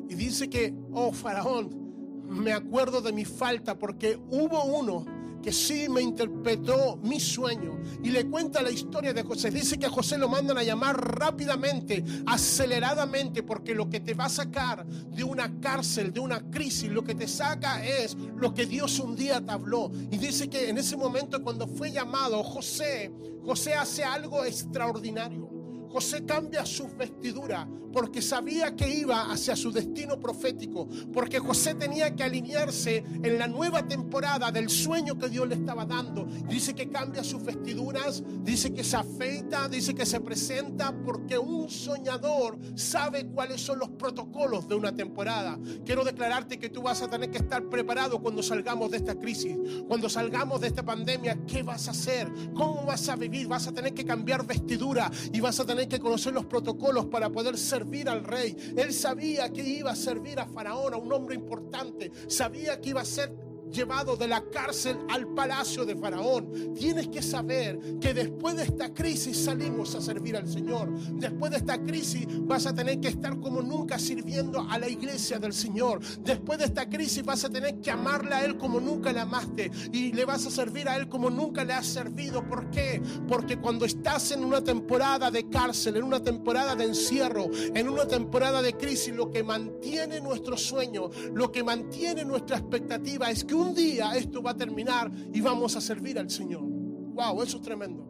Y 0.09 0.14
dice 0.14 0.51
que, 0.51 0.75
oh 0.93 1.12
Faraón, 1.12 1.85
me 2.29 2.53
acuerdo 2.53 3.01
de 3.01 3.12
mi 3.12 3.25
falta 3.25 3.79
porque 3.79 4.19
hubo 4.31 4.64
uno 4.64 5.05
que 5.45 5.53
sí 5.53 5.91
me 5.91 6.01
interpretó 6.01 6.97
mi 7.03 7.21
sueño. 7.21 7.79
Y 8.03 8.09
le 8.09 8.25
cuenta 8.31 8.63
la 8.63 8.71
historia 8.71 9.13
de 9.13 9.23
José. 9.23 9.51
Dice 9.51 9.79
que 9.79 9.85
a 9.85 9.91
José 9.91 10.17
lo 10.17 10.27
mandan 10.27 10.57
a 10.57 10.63
llamar 10.63 10.97
rápidamente, 11.19 12.03
aceleradamente, 12.25 13.43
porque 13.43 13.75
lo 13.75 13.91
que 13.91 14.01
te 14.01 14.15
va 14.15 14.25
a 14.25 14.31
sacar 14.31 14.87
de 14.87 15.23
una 15.23 15.61
cárcel, 15.61 16.15
de 16.15 16.21
una 16.21 16.41
crisis, 16.51 16.91
lo 16.91 17.05
que 17.05 17.15
te 17.15 17.29
saca 17.29 17.85
es 17.85 18.17
lo 18.37 18.55
que 18.55 18.65
Dios 18.65 18.99
un 19.01 19.15
día 19.17 19.45
te 19.45 19.53
habló. 19.53 19.93
Y 20.11 20.17
dice 20.17 20.49
que 20.49 20.71
en 20.71 20.79
ese 20.79 20.97
momento 20.97 21.43
cuando 21.43 21.67
fue 21.69 21.93
llamado 21.93 22.43
José, 22.43 23.13
José 23.45 23.75
hace 23.75 24.03
algo 24.03 24.47
extraordinario. 24.47 25.54
José 25.95 26.25
cambia 26.25 26.67
su 26.67 26.89
vestidura 26.89 27.69
porque 27.93 28.21
sabía 28.21 28.75
que 28.75 28.93
iba 28.93 29.31
hacia 29.31 29.55
su 29.55 29.71
destino 29.71 30.19
profético, 30.19 30.89
porque 31.13 31.39
José 31.39 31.77
tenía 31.77 32.13
que 32.17 32.25
alinearse 32.25 33.05
en 33.23 33.39
la 33.39 33.47
nueva 33.47 33.87
temporada 33.87 34.51
del 34.51 34.69
sueño 34.69 35.17
que 35.17 35.29
Dios 35.29 35.47
le 35.47 35.55
estaba 35.55 35.87
dando. 35.87 36.25
Dice 36.49 36.75
que 36.75 36.89
cambia 36.89 37.23
sus 37.23 37.45
vestiduras, 37.45 38.25
dice 38.43 38.75
que 38.75 38.83
se 38.83 38.97
afeita, 38.97 39.69
dice 39.69 39.95
que 39.95 40.05
se 40.05 40.21
presenta, 40.21 40.93
porque 41.05 41.39
un 41.39 41.71
soñador 41.71 42.59
sabe 42.75 43.29
cuáles 43.29 43.61
son 43.61 43.79
los 43.79 43.91
protocolos 43.91 44.67
de 44.67 44.75
una 44.75 44.93
temporada. 44.93 45.57
Quiero 45.87 46.03
declararte 46.03 46.59
que 46.59 46.71
tú 46.71 46.83
vas 46.83 47.01
a 47.01 47.09
tener 47.09 47.31
que 47.31 47.39
estar 47.39 47.63
preparado 47.69 48.21
cuando 48.21 48.43
salgamos 48.43 48.91
de 48.91 48.97
esta 48.97 49.15
crisis, 49.15 49.57
cuando 49.87 50.09
salgamos 50.09 50.61
de 50.61 50.67
esta 50.67 50.85
pandemia. 50.85 51.39
¿Qué 51.47 51.63
vas 51.63 51.87
a 51.87 51.93
hacer? 51.93 52.29
¿Cómo 52.55 52.85
vas 52.85 53.09
a 53.09 53.15
vivir? 53.15 53.47
Vas 53.47 53.69
a 53.69 53.73
tener 53.73 53.95
que 53.95 54.05
cambiar 54.05 54.45
vestidura 54.45 55.09
y 55.33 55.39
vas 55.39 55.61
a 55.61 55.65
tener 55.65 55.84
que 55.87 56.01
conocer 56.01 56.33
los 56.33 56.47
protocolos 56.47 57.07
para 57.07 57.31
poder 57.31 57.59
servir 57.59 58.09
al 58.09 58.25
rey. 58.25 58.57
Él 58.77 58.92
sabía 58.92 59.53
que 59.53 59.62
iba 59.62 59.90
a 59.90 59.97
servir 59.97 60.40
a 60.40 60.47
Faraón, 60.47 60.94
a 60.94 60.97
un 60.97 61.12
hombre 61.12 61.35
importante. 61.35 62.11
Sabía 62.29 62.81
que 62.81 62.90
iba 62.90 63.01
a 63.01 63.05
ser 63.05 63.44
llevado 63.70 64.16
de 64.16 64.29
la 64.29 64.42
cárcel 64.50 64.98
al 65.09 65.29
palacio 65.35 65.85
de 65.85 65.96
Faraón. 65.96 66.74
Tienes 66.74 67.09
que 67.09 67.22
saber 67.22 67.79
que 68.00 68.14
después 68.14 68.57
de 68.57 68.64
esta 68.64 68.92
crisis 68.92 69.44
salimos 69.44 69.94
a 69.94 70.00
servir 70.00 70.37
al 70.37 70.48
Señor. 70.48 70.90
Después 71.14 71.50
de 71.50 71.59
esta 71.59 71.83
crisis 71.83 72.27
vas 72.42 72.66
a 72.66 72.74
tener 72.74 73.00
que 73.00 73.09
estar 73.09 73.38
como 73.40 73.62
nunca 73.62 73.98
sirviendo 73.98 74.66
a 74.68 74.79
la 74.79 74.88
iglesia 74.88 75.38
del 75.38 75.53
Señor. 75.53 76.00
Después 76.20 76.59
de 76.59 76.66
esta 76.66 76.88
crisis 76.88 77.24
vas 77.24 77.44
a 77.44 77.50
tener 77.50 77.81
que 77.81 77.90
amarle 77.90 78.35
a 78.35 78.44
Él 78.44 78.57
como 78.57 78.81
nunca 78.81 79.12
le 79.12 79.20
amaste 79.20 79.70
y 79.92 80.12
le 80.12 80.24
vas 80.24 80.46
a 80.46 80.50
servir 80.50 80.88
a 80.88 80.96
Él 80.96 81.09
como 81.09 81.31
nunca 81.31 81.64
le 81.64 81.72
has 81.72 81.87
servido. 81.87 82.46
¿Por 82.46 82.70
qué? 82.70 83.03
Porque 83.29 83.59
cuando 83.59 83.85
estás 83.85 84.31
en 84.33 84.44
una 84.44 84.62
temporada 84.62 85.31
de 85.31 85.48
cárcel, 85.48 85.96
en 85.96 86.05
una 86.05 86.22
temporada 86.22 86.74
de 86.74 86.85
encierro, 86.85 87.50
en 87.53 87.88
una 87.88 88.07
temporada 88.07 88.62
de 88.62 88.74
crisis, 88.74 89.14
lo 89.14 89.31
que 89.31 89.42
mantiene 89.42 90.20
nuestro 90.20 90.57
sueño, 90.57 91.11
lo 91.33 91.50
que 91.50 91.62
mantiene 91.62 92.24
nuestra 92.24 92.59
expectativa 92.59 93.31
es 93.31 93.44
que 93.44 93.54
un 93.55 93.75
día 93.75 94.14
esto 94.17 94.43
va 94.43 94.51
a 94.51 94.57
terminar 94.57 95.11
y 95.33 95.40
vamos 95.40 95.77
a 95.77 95.81
servir 95.81 96.19
al 96.19 96.31
Señor. 96.31 96.62
Wow, 96.62 97.43
eso 97.43 97.59
es 97.59 97.62
tremendo. 97.62 98.07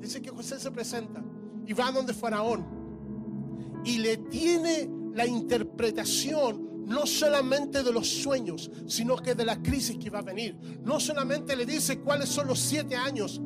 Dice 0.00 0.22
que 0.22 0.30
José 0.30 0.58
se 0.60 0.70
presenta 0.70 1.22
y 1.66 1.72
va 1.72 1.90
donde 1.90 2.14
Faraón 2.14 2.64
y 3.84 3.98
le 3.98 4.16
tiene 4.16 4.88
la 5.14 5.26
interpretación 5.26 6.84
no 6.86 7.04
solamente 7.04 7.82
de 7.82 7.92
los 7.92 8.08
sueños, 8.08 8.70
sino 8.86 9.16
que 9.16 9.34
de 9.34 9.44
la 9.44 9.60
crisis 9.60 9.98
que 9.98 10.08
va 10.08 10.20
a 10.20 10.22
venir. 10.22 10.56
No 10.84 11.00
solamente 11.00 11.56
le 11.56 11.66
dice 11.66 11.98
cuáles 11.98 12.28
son 12.28 12.46
los 12.46 12.60
siete 12.60 12.94
años 12.94 13.40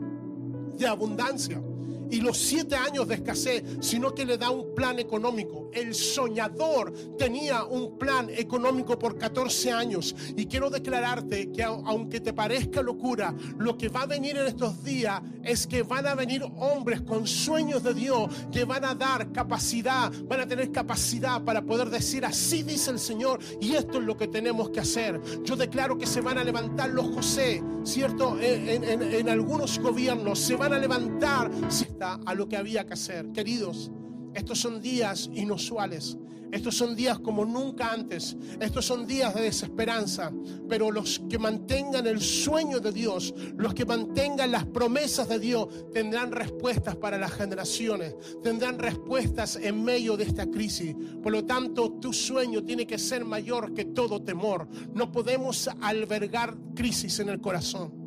de 0.77 0.87
abundancia, 0.87 1.63
y 2.11 2.21
los 2.21 2.39
siete 2.39 2.77
años 2.77 3.07
de 3.09 3.17
escasez, 3.17 3.63
sino 3.81 4.15
que 4.15 4.25
le 4.25 4.39
da 4.39 4.51
un 4.51 4.75
plan 4.75 4.99
económico. 4.99 5.71
El 5.73 5.95
soñador 5.95 6.93
tenía 7.17 7.65
un 7.65 7.99
plan 7.99 8.29
económico 8.31 8.99
por 8.99 9.17
14 9.17 9.73
años. 9.73 10.15
Y 10.37 10.47
quiero 10.47 10.71
declararte 10.71 11.51
que 11.53 11.63
aunque 11.63 12.21
te 12.21 12.33
parezca 12.33 12.83
locura, 12.83 13.35
lo 13.59 13.77
que 13.77 13.89
va 13.89 14.03
a 14.03 14.07
venir 14.07 14.37
en 14.37 14.47
estos 14.47 14.83
días 14.83 15.23
es 15.43 15.67
que 15.67 15.83
van 15.83 16.07
a 16.07 16.15
venir 16.15 16.43
hombres 16.59 17.01
con 17.03 17.27
sueños 17.27 17.83
de 17.83 17.95
Dios 17.95 18.29
que 18.53 18.65
van 18.65 18.85
a 18.85 18.95
dar 18.95 19.33
capacidad, 19.33 20.13
van 20.25 20.41
a 20.41 20.47
tener 20.47 20.71
capacidad 20.73 21.43
para 21.43 21.63
poder 21.63 21.91
decir, 21.91 22.25
así 22.25 22.63
dice 22.63 22.91
el 22.91 22.99
Señor, 22.99 23.41
y 23.61 23.75
esto 23.75 23.99
es 23.99 24.05
lo 24.05 24.17
que 24.17 24.29
tenemos 24.29 24.71
que 24.71 24.81
hacer. 24.81 25.21
Yo 25.45 25.57
declaro 25.57 25.99
que 25.99 26.07
se 26.07 26.21
van 26.21 26.39
a 26.39 26.45
levantar 26.45 26.91
los 26.91 27.07
José, 27.15 27.63
¿cierto? 27.85 28.39
En, 28.41 28.85
en 28.85 29.29
algunos 29.29 29.79
gobiernos 29.79 30.39
se 30.39 30.57
van 30.57 30.73
a 30.73 30.79
levantar 30.79 31.51
a 32.01 32.35
lo 32.35 32.49
que 32.49 32.57
había 32.57 32.87
que 32.87 32.95
hacer. 32.95 33.31
Queridos, 33.33 33.91
estos 34.35 34.59
son 34.61 34.81
días 34.81 35.29
inusuales. 35.33 36.17
Estos 36.53 36.77
son 36.77 36.97
días 36.97 37.21
como 37.21 37.45
nunca 37.45 37.93
antes. 37.93 38.37
Estos 38.59 38.85
son 38.85 39.07
días 39.07 39.35
de 39.35 39.43
desesperanza. 39.43 40.33
Pero 40.69 40.91
los 40.91 41.21
que 41.29 41.39
mantengan 41.39 42.07
el 42.07 42.21
sueño 42.21 42.81
de 42.81 42.93
Dios, 42.93 43.35
los 43.57 43.73
que 43.73 43.85
mantengan 43.85 44.51
las 44.51 44.67
promesas 44.67 45.29
de 45.29 45.39
Dios, 45.39 45.69
tendrán 45.93 46.33
respuestas 46.33 46.97
para 46.97 47.19
las 47.19 47.33
generaciones. 47.33 48.15
Tendrán 48.43 48.79
respuestas 48.79 49.57
en 49.57 49.85
medio 49.85 50.17
de 50.17 50.25
esta 50.25 50.51
crisis. 50.51 50.97
Por 51.23 51.33
lo 51.33 51.45
tanto, 51.45 51.93
tu 51.93 52.13
sueño 52.13 52.65
tiene 52.65 52.87
que 52.87 52.99
ser 52.99 53.25
mayor 53.25 53.73
que 53.73 53.85
todo 53.85 54.23
temor. 54.23 54.67
No 54.93 55.13
podemos 55.13 55.69
albergar 55.81 56.57
crisis 56.75 57.21
en 57.21 57.29
el 57.29 57.41
corazón. 57.41 58.00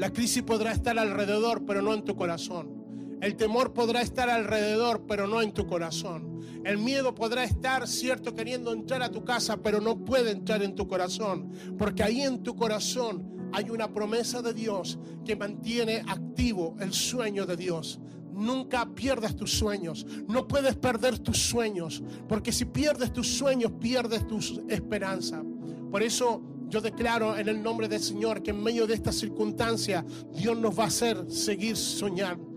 La 0.00 0.10
crisis 0.10 0.42
podrá 0.42 0.72
estar 0.72 0.98
alrededor, 0.98 1.66
pero 1.66 1.82
no 1.82 1.92
en 1.92 2.02
tu 2.02 2.16
corazón. 2.16 3.18
El 3.20 3.36
temor 3.36 3.74
podrá 3.74 4.00
estar 4.00 4.30
alrededor, 4.30 5.04
pero 5.06 5.26
no 5.26 5.42
en 5.42 5.52
tu 5.52 5.66
corazón. 5.66 6.40
El 6.64 6.78
miedo 6.78 7.14
podrá 7.14 7.44
estar, 7.44 7.86
cierto, 7.86 8.34
queriendo 8.34 8.72
entrar 8.72 9.02
a 9.02 9.10
tu 9.10 9.26
casa, 9.26 9.58
pero 9.58 9.78
no 9.78 10.02
puede 10.02 10.30
entrar 10.30 10.62
en 10.62 10.74
tu 10.74 10.88
corazón. 10.88 11.52
Porque 11.78 12.02
ahí 12.02 12.22
en 12.22 12.42
tu 12.42 12.56
corazón 12.56 13.50
hay 13.52 13.68
una 13.68 13.92
promesa 13.92 14.40
de 14.40 14.54
Dios 14.54 14.98
que 15.22 15.36
mantiene 15.36 16.02
activo 16.08 16.78
el 16.80 16.94
sueño 16.94 17.44
de 17.44 17.58
Dios. 17.58 18.00
Nunca 18.32 18.86
pierdas 18.94 19.36
tus 19.36 19.52
sueños. 19.52 20.06
No 20.26 20.48
puedes 20.48 20.76
perder 20.76 21.18
tus 21.18 21.36
sueños. 21.36 22.02
Porque 22.26 22.52
si 22.52 22.64
pierdes 22.64 23.12
tus 23.12 23.28
sueños, 23.28 23.72
pierdes 23.78 24.26
tu 24.26 24.38
esperanza. 24.70 25.42
Por 25.90 26.02
eso 26.02 26.40
yo 26.70 26.80
declaro 26.80 27.36
en 27.36 27.48
el 27.48 27.62
nombre 27.62 27.88
del 27.88 28.00
Señor 28.00 28.42
que 28.42 28.50
en 28.50 28.62
medio 28.62 28.86
de 28.86 28.94
esta 28.94 29.12
circunstancia 29.12 30.04
Dios 30.32 30.56
nos 30.56 30.78
va 30.78 30.84
a 30.84 30.86
hacer 30.86 31.30
seguir 31.30 31.76
soñando. 31.76 32.48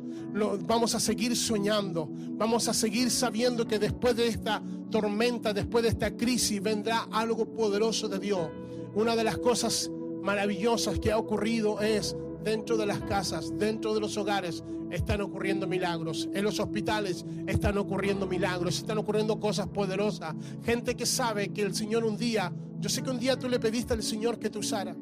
vamos 0.65 0.95
a 0.95 0.99
seguir 0.99 1.35
soñando, 1.35 2.07
vamos 2.11 2.67
a 2.67 2.73
seguir 2.73 3.09
sabiendo 3.09 3.67
que 3.67 3.79
después 3.79 4.15
de 4.15 4.27
esta 4.27 4.61
tormenta, 4.89 5.53
después 5.53 5.83
de 5.83 5.89
esta 5.89 6.15
crisis, 6.15 6.61
vendrá 6.61 7.07
algo 7.11 7.45
poderoso 7.45 8.07
de 8.07 8.19
Dios. 8.19 8.49
Una 8.93 9.15
de 9.15 9.23
las 9.23 9.37
cosas 9.39 9.89
maravillosas 10.21 10.99
que 10.99 11.11
ha 11.11 11.17
ocurrido 11.17 11.81
es 11.81 12.15
dentro 12.43 12.77
de 12.77 12.85
las 12.85 12.99
casas, 13.01 13.57
dentro 13.57 13.93
de 13.93 13.99
los 13.99 14.17
hogares, 14.17 14.63
están 14.91 15.21
ocurriendo 15.21 15.67
milagros. 15.67 16.29
En 16.33 16.43
los 16.43 16.59
hospitales 16.59 17.25
están 17.47 17.77
ocurriendo 17.77 18.27
milagros, 18.27 18.77
están 18.77 18.97
ocurriendo 18.97 19.39
cosas 19.39 19.67
poderosas. 19.67 20.35
Gente 20.63 20.95
que 20.95 21.05
sabe 21.05 21.49
que 21.49 21.63
el 21.63 21.73
Señor 21.73 22.03
un 22.05 22.17
día, 22.17 22.53
yo 22.79 22.89
sé 22.89 23.01
que 23.01 23.09
un 23.09 23.19
día 23.19 23.37
tú 23.37 23.49
le 23.49 23.59
pediste 23.59 23.93
al 23.93 24.03
Señor 24.03 24.39
que 24.39 24.49
te 24.49 24.59
usara. 24.59 24.95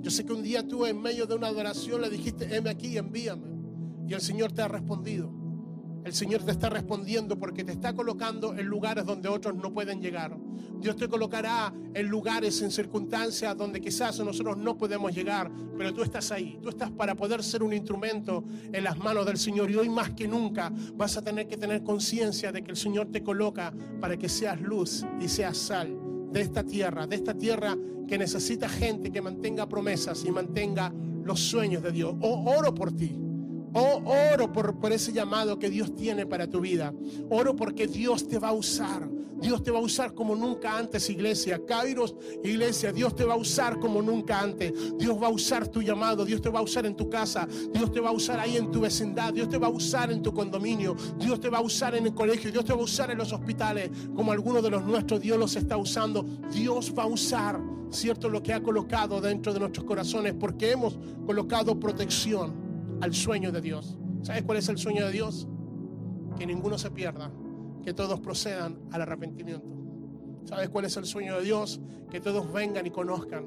Yo 0.00 0.10
sé 0.10 0.24
que 0.24 0.32
un 0.32 0.42
día 0.42 0.66
tú 0.66 0.86
en 0.86 1.00
medio 1.00 1.26
de 1.26 1.34
una 1.34 1.48
adoración 1.48 2.00
le 2.00 2.10
dijiste, 2.10 2.56
heme 2.56 2.70
aquí, 2.70 2.96
envíame. 2.96 3.48
Y 4.06 4.14
el 4.14 4.20
Señor 4.20 4.52
te 4.52 4.62
ha 4.62 4.68
respondido. 4.68 5.30
El 6.08 6.14
Señor 6.14 6.42
te 6.42 6.52
está 6.52 6.70
respondiendo 6.70 7.38
porque 7.38 7.64
te 7.64 7.72
está 7.72 7.92
colocando 7.92 8.54
en 8.54 8.64
lugares 8.64 9.04
donde 9.04 9.28
otros 9.28 9.54
no 9.54 9.74
pueden 9.74 10.00
llegar. 10.00 10.34
Dios 10.80 10.96
te 10.96 11.06
colocará 11.06 11.70
en 11.92 12.06
lugares, 12.06 12.62
en 12.62 12.70
circunstancias 12.70 13.54
donde 13.54 13.78
quizás 13.78 14.18
nosotros 14.20 14.56
no 14.56 14.78
podemos 14.78 15.14
llegar, 15.14 15.52
pero 15.76 15.92
tú 15.92 16.02
estás 16.02 16.32
ahí. 16.32 16.58
Tú 16.62 16.70
estás 16.70 16.90
para 16.90 17.14
poder 17.14 17.44
ser 17.44 17.62
un 17.62 17.74
instrumento 17.74 18.42
en 18.72 18.84
las 18.84 18.96
manos 18.96 19.26
del 19.26 19.36
Señor. 19.36 19.70
Y 19.70 19.76
hoy 19.76 19.90
más 19.90 20.14
que 20.14 20.26
nunca 20.26 20.72
vas 20.94 21.18
a 21.18 21.22
tener 21.22 21.46
que 21.46 21.58
tener 21.58 21.82
conciencia 21.82 22.52
de 22.52 22.64
que 22.64 22.70
el 22.70 22.78
Señor 22.78 23.08
te 23.12 23.22
coloca 23.22 23.74
para 24.00 24.16
que 24.16 24.30
seas 24.30 24.58
luz 24.62 25.04
y 25.20 25.28
seas 25.28 25.58
sal 25.58 25.94
de 26.32 26.40
esta 26.40 26.64
tierra, 26.64 27.06
de 27.06 27.16
esta 27.16 27.34
tierra 27.34 27.76
que 28.08 28.16
necesita 28.16 28.66
gente 28.66 29.12
que 29.12 29.20
mantenga 29.20 29.68
promesas 29.68 30.24
y 30.24 30.30
mantenga 30.30 30.90
los 31.22 31.38
sueños 31.38 31.82
de 31.82 31.92
Dios. 31.92 32.14
O 32.22 32.50
oro 32.56 32.74
por 32.74 32.92
ti 32.92 33.27
Oh, 33.74 34.02
oro 34.32 34.50
por, 34.52 34.92
ese 34.92 35.12
llamado 35.12 35.58
que 35.58 35.70
Dios 35.70 35.94
tiene 35.94 36.26
para 36.26 36.46
tu 36.46 36.60
vida. 36.60 36.92
Oro 37.28 37.54
porque 37.54 37.86
Dios 37.86 38.26
te 38.26 38.38
va 38.38 38.48
a 38.48 38.52
usar. 38.52 39.08
Dios 39.40 39.62
te 39.62 39.70
va 39.70 39.78
a 39.78 39.82
usar 39.82 40.14
como 40.14 40.34
nunca 40.34 40.76
antes, 40.76 41.08
iglesia. 41.10 41.60
Kairos, 41.64 42.16
iglesia, 42.42 42.92
Dios 42.92 43.14
te 43.14 43.24
va 43.24 43.34
a 43.34 43.36
usar 43.36 43.78
como 43.78 44.02
nunca 44.02 44.40
antes. 44.40 44.72
Dios 44.98 45.20
va 45.22 45.28
a 45.28 45.30
usar 45.30 45.68
tu 45.68 45.80
llamado. 45.80 46.24
Dios 46.24 46.40
te 46.40 46.48
va 46.48 46.58
a 46.58 46.62
usar 46.62 46.86
en 46.86 46.96
tu 46.96 47.08
casa. 47.08 47.46
Dios 47.72 47.92
te 47.92 48.00
va 48.00 48.08
a 48.08 48.12
usar 48.12 48.40
ahí 48.40 48.56
en 48.56 48.70
tu 48.70 48.80
vecindad. 48.80 49.32
Dios 49.32 49.48
te 49.48 49.58
va 49.58 49.68
a 49.68 49.70
usar 49.70 50.10
en 50.10 50.22
tu 50.22 50.32
condominio. 50.32 50.96
Dios 51.18 51.38
te 51.38 51.48
va 51.48 51.58
a 51.58 51.62
usar 51.62 51.94
en 51.94 52.06
el 52.06 52.14
colegio. 52.14 52.50
Dios 52.50 52.64
te 52.64 52.72
va 52.72 52.80
a 52.80 52.84
usar 52.84 53.10
en 53.10 53.18
los 53.18 53.32
hospitales. 53.32 53.90
Como 54.14 54.32
algunos 54.32 54.62
de 54.62 54.70
los 54.70 54.84
nuestros, 54.84 55.20
Dios 55.20 55.38
los 55.38 55.54
está 55.54 55.76
usando. 55.76 56.24
Dios 56.52 56.92
va 56.98 57.04
a 57.04 57.06
usar, 57.06 57.60
cierto, 57.90 58.28
lo 58.28 58.42
que 58.42 58.52
ha 58.52 58.62
colocado 58.62 59.20
dentro 59.20 59.52
de 59.52 59.60
nuestros 59.60 59.84
corazones 59.86 60.34
porque 60.34 60.72
hemos 60.72 60.98
colocado 61.26 61.78
protección 61.78 62.67
al 63.00 63.14
sueño 63.14 63.52
de 63.52 63.60
Dios. 63.60 63.98
¿Sabes 64.22 64.42
cuál 64.42 64.58
es 64.58 64.68
el 64.68 64.78
sueño 64.78 65.06
de 65.06 65.12
Dios? 65.12 65.48
Que 66.38 66.46
ninguno 66.46 66.78
se 66.78 66.90
pierda, 66.90 67.30
que 67.82 67.94
todos 67.94 68.20
procedan 68.20 68.78
al 68.90 69.02
arrepentimiento. 69.02 69.78
¿Sabes 70.44 70.68
cuál 70.70 70.86
es 70.86 70.96
el 70.96 71.04
sueño 71.04 71.36
de 71.36 71.44
Dios? 71.44 71.80
Que 72.10 72.20
todos 72.20 72.52
vengan 72.52 72.86
y 72.86 72.90
conozcan 72.90 73.46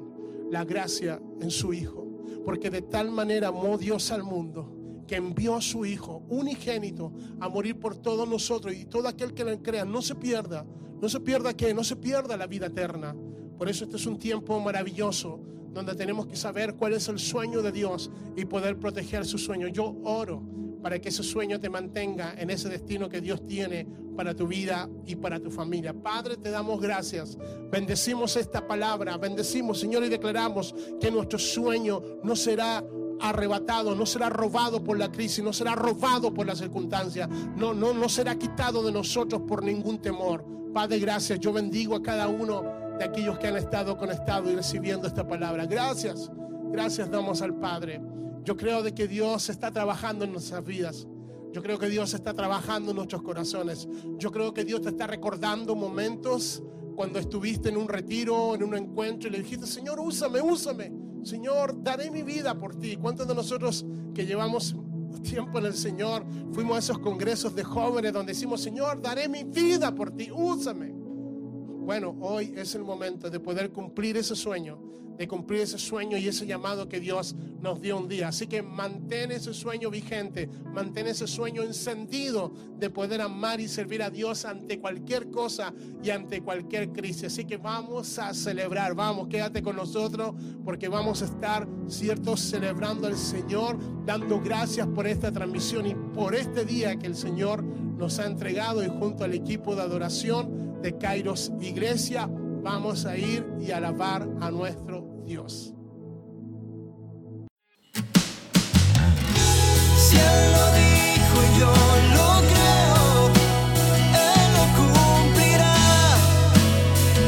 la 0.50 0.64
gracia 0.64 1.20
en 1.40 1.50
su 1.50 1.72
Hijo. 1.72 2.06
Porque 2.44 2.70
de 2.70 2.82
tal 2.82 3.10
manera 3.10 3.48
amó 3.48 3.76
Dios 3.76 4.10
al 4.12 4.22
mundo 4.22 5.04
que 5.06 5.16
envió 5.16 5.56
a 5.56 5.60
su 5.60 5.84
Hijo 5.84 6.22
unigénito 6.28 7.12
a 7.40 7.48
morir 7.48 7.78
por 7.78 7.96
todos 7.96 8.28
nosotros 8.28 8.74
y 8.74 8.84
todo 8.84 9.08
aquel 9.08 9.34
que 9.34 9.44
le 9.44 9.60
crea 9.60 9.84
no 9.84 10.00
se 10.00 10.14
pierda, 10.14 10.64
no 11.00 11.08
se 11.08 11.20
pierda 11.20 11.54
que 11.54 11.74
no 11.74 11.82
se 11.84 11.96
pierda 11.96 12.36
la 12.36 12.46
vida 12.46 12.66
eterna. 12.66 13.14
Por 13.58 13.68
eso 13.68 13.84
este 13.84 13.96
es 13.96 14.06
un 14.06 14.18
tiempo 14.18 14.58
maravilloso 14.60 15.40
donde 15.72 15.94
tenemos 15.94 16.26
que 16.26 16.36
saber 16.36 16.74
cuál 16.74 16.92
es 16.92 17.08
el 17.08 17.18
sueño 17.18 17.62
de 17.62 17.72
Dios 17.72 18.10
y 18.36 18.44
poder 18.44 18.78
proteger 18.78 19.24
su 19.24 19.38
sueño. 19.38 19.68
Yo 19.68 19.96
oro 20.04 20.42
para 20.82 20.98
que 20.98 21.10
ese 21.10 21.22
sueño 21.22 21.60
te 21.60 21.70
mantenga 21.70 22.34
en 22.36 22.50
ese 22.50 22.68
destino 22.68 23.08
que 23.08 23.20
Dios 23.20 23.46
tiene 23.46 23.86
para 24.16 24.34
tu 24.34 24.46
vida 24.46 24.88
y 25.06 25.16
para 25.16 25.40
tu 25.40 25.50
familia. 25.50 25.94
Padre, 25.94 26.36
te 26.36 26.50
damos 26.50 26.80
gracias. 26.80 27.38
Bendecimos 27.70 28.36
esta 28.36 28.66
palabra, 28.66 29.16
bendecimos, 29.16 29.78
Señor, 29.78 30.04
y 30.04 30.08
declaramos 30.08 30.74
que 31.00 31.10
nuestro 31.10 31.38
sueño 31.38 32.02
no 32.22 32.36
será 32.36 32.84
arrebatado, 33.20 33.94
no 33.94 34.04
será 34.04 34.28
robado 34.28 34.82
por 34.82 34.98
la 34.98 35.10
crisis, 35.10 35.42
no 35.42 35.52
será 35.52 35.76
robado 35.76 36.34
por 36.34 36.46
la 36.46 36.56
circunstancia, 36.56 37.28
no, 37.56 37.72
no, 37.72 37.94
no 37.94 38.08
será 38.08 38.36
quitado 38.36 38.82
de 38.82 38.90
nosotros 38.90 39.42
por 39.46 39.62
ningún 39.62 40.02
temor. 40.02 40.44
Padre, 40.74 40.98
gracias. 40.98 41.38
Yo 41.38 41.52
bendigo 41.52 41.94
a 41.94 42.02
cada 42.02 42.28
uno 42.28 42.81
de 43.02 43.08
aquellos 43.08 43.36
que 43.36 43.48
han 43.48 43.56
estado 43.56 43.98
conectados 43.98 44.48
y 44.48 44.54
recibiendo 44.54 45.08
esta 45.08 45.26
palabra. 45.26 45.66
Gracias, 45.66 46.30
gracias 46.70 47.10
damos 47.10 47.42
al 47.42 47.58
Padre. 47.58 48.00
Yo 48.44 48.56
creo 48.56 48.80
de 48.80 48.94
que 48.94 49.08
Dios 49.08 49.48
está 49.48 49.72
trabajando 49.72 50.24
en 50.24 50.30
nuestras 50.30 50.64
vidas. 50.64 51.08
Yo 51.52 51.64
creo 51.64 51.80
que 51.80 51.88
Dios 51.88 52.14
está 52.14 52.32
trabajando 52.32 52.92
en 52.92 52.98
nuestros 52.98 53.22
corazones. 53.22 53.88
Yo 54.18 54.30
creo 54.30 54.54
que 54.54 54.64
Dios 54.64 54.82
te 54.82 54.90
está 54.90 55.08
recordando 55.08 55.74
momentos 55.74 56.62
cuando 56.94 57.18
estuviste 57.18 57.70
en 57.70 57.76
un 57.76 57.88
retiro, 57.88 58.54
en 58.54 58.62
un 58.62 58.76
encuentro 58.76 59.28
y 59.28 59.32
le 59.32 59.38
dijiste, 59.38 59.66
Señor, 59.66 59.98
úsame, 59.98 60.40
úsame. 60.40 60.92
Señor, 61.24 61.82
daré 61.82 62.08
mi 62.08 62.22
vida 62.22 62.54
por 62.54 62.76
ti. 62.76 62.96
¿Cuántos 62.96 63.26
de 63.26 63.34
nosotros 63.34 63.84
que 64.14 64.24
llevamos 64.24 64.76
tiempo 65.24 65.58
en 65.58 65.66
el 65.66 65.74
Señor 65.74 66.24
fuimos 66.52 66.76
a 66.76 66.78
esos 66.78 67.00
congresos 67.00 67.52
de 67.56 67.64
jóvenes 67.64 68.12
donde 68.12 68.32
decimos, 68.32 68.60
Señor, 68.60 69.02
daré 69.02 69.28
mi 69.28 69.42
vida 69.42 69.92
por 69.92 70.12
ti, 70.12 70.30
úsame? 70.30 71.01
Bueno, 71.84 72.16
hoy 72.20 72.54
es 72.56 72.74
el 72.74 72.84
momento 72.84 73.28
de 73.28 73.40
poder 73.40 73.70
cumplir 73.70 74.16
ese 74.16 74.36
sueño 74.36 74.78
de 75.16 75.28
cumplir 75.28 75.60
ese 75.60 75.78
sueño 75.78 76.16
y 76.16 76.28
ese 76.28 76.46
llamado 76.46 76.88
que 76.88 76.98
Dios 76.98 77.36
nos 77.60 77.80
dio 77.80 77.96
un 77.96 78.08
día. 78.08 78.28
Así 78.28 78.46
que 78.46 78.62
mantén 78.62 79.30
ese 79.30 79.54
sueño 79.54 79.90
vigente, 79.90 80.48
mantén 80.74 81.06
ese 81.06 81.26
sueño 81.26 81.62
encendido 81.62 82.52
de 82.78 82.90
poder 82.90 83.20
amar 83.20 83.60
y 83.60 83.68
servir 83.68 84.02
a 84.02 84.10
Dios 84.10 84.44
ante 84.44 84.80
cualquier 84.80 85.30
cosa 85.30 85.72
y 86.02 86.10
ante 86.10 86.42
cualquier 86.42 86.90
crisis. 86.90 87.24
Así 87.24 87.44
que 87.44 87.56
vamos 87.56 88.18
a 88.18 88.34
celebrar, 88.34 88.94
vamos, 88.94 89.28
quédate 89.28 89.62
con 89.62 89.76
nosotros 89.76 90.34
porque 90.64 90.88
vamos 90.88 91.22
a 91.22 91.26
estar, 91.26 91.68
cierto, 91.86 92.36
celebrando 92.36 93.06
al 93.06 93.16
Señor, 93.16 93.78
dando 94.04 94.40
gracias 94.40 94.88
por 94.88 95.06
esta 95.06 95.30
transmisión 95.30 95.86
y 95.86 95.94
por 95.94 96.34
este 96.34 96.64
día 96.64 96.96
que 96.96 97.06
el 97.06 97.14
Señor 97.14 97.62
nos 97.62 98.18
ha 98.18 98.26
entregado 98.26 98.82
y 98.82 98.88
junto 98.88 99.22
al 99.22 99.34
equipo 99.34 99.76
de 99.76 99.82
adoración 99.82 100.61
de 100.82 100.98
Kairos 100.98 101.52
Iglesia 101.60 102.28
vamos 102.62 103.06
a 103.06 103.16
ir 103.16 103.46
y 103.60 103.70
alabar 103.70 104.28
a 104.40 104.50
nuestro 104.50 105.22
Dios. 105.24 105.72
Si 109.96 110.16
Él 110.16 110.52
lo 110.52 110.66
dijo, 110.74 111.38
yo 111.60 111.72
lo 112.16 112.28
creo. 112.50 113.30
Él 114.26 114.46
lo 114.56 114.64
cumplirá. 114.76 115.76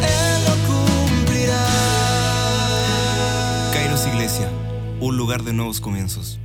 Él 0.02 0.44
lo 0.44 0.54
cumplirá. 0.68 1.64
Kairos 3.72 4.06
Iglesia, 4.08 4.48
un 5.00 5.16
lugar 5.16 5.44
de 5.44 5.52
nuevos 5.52 5.80
comienzos. 5.80 6.40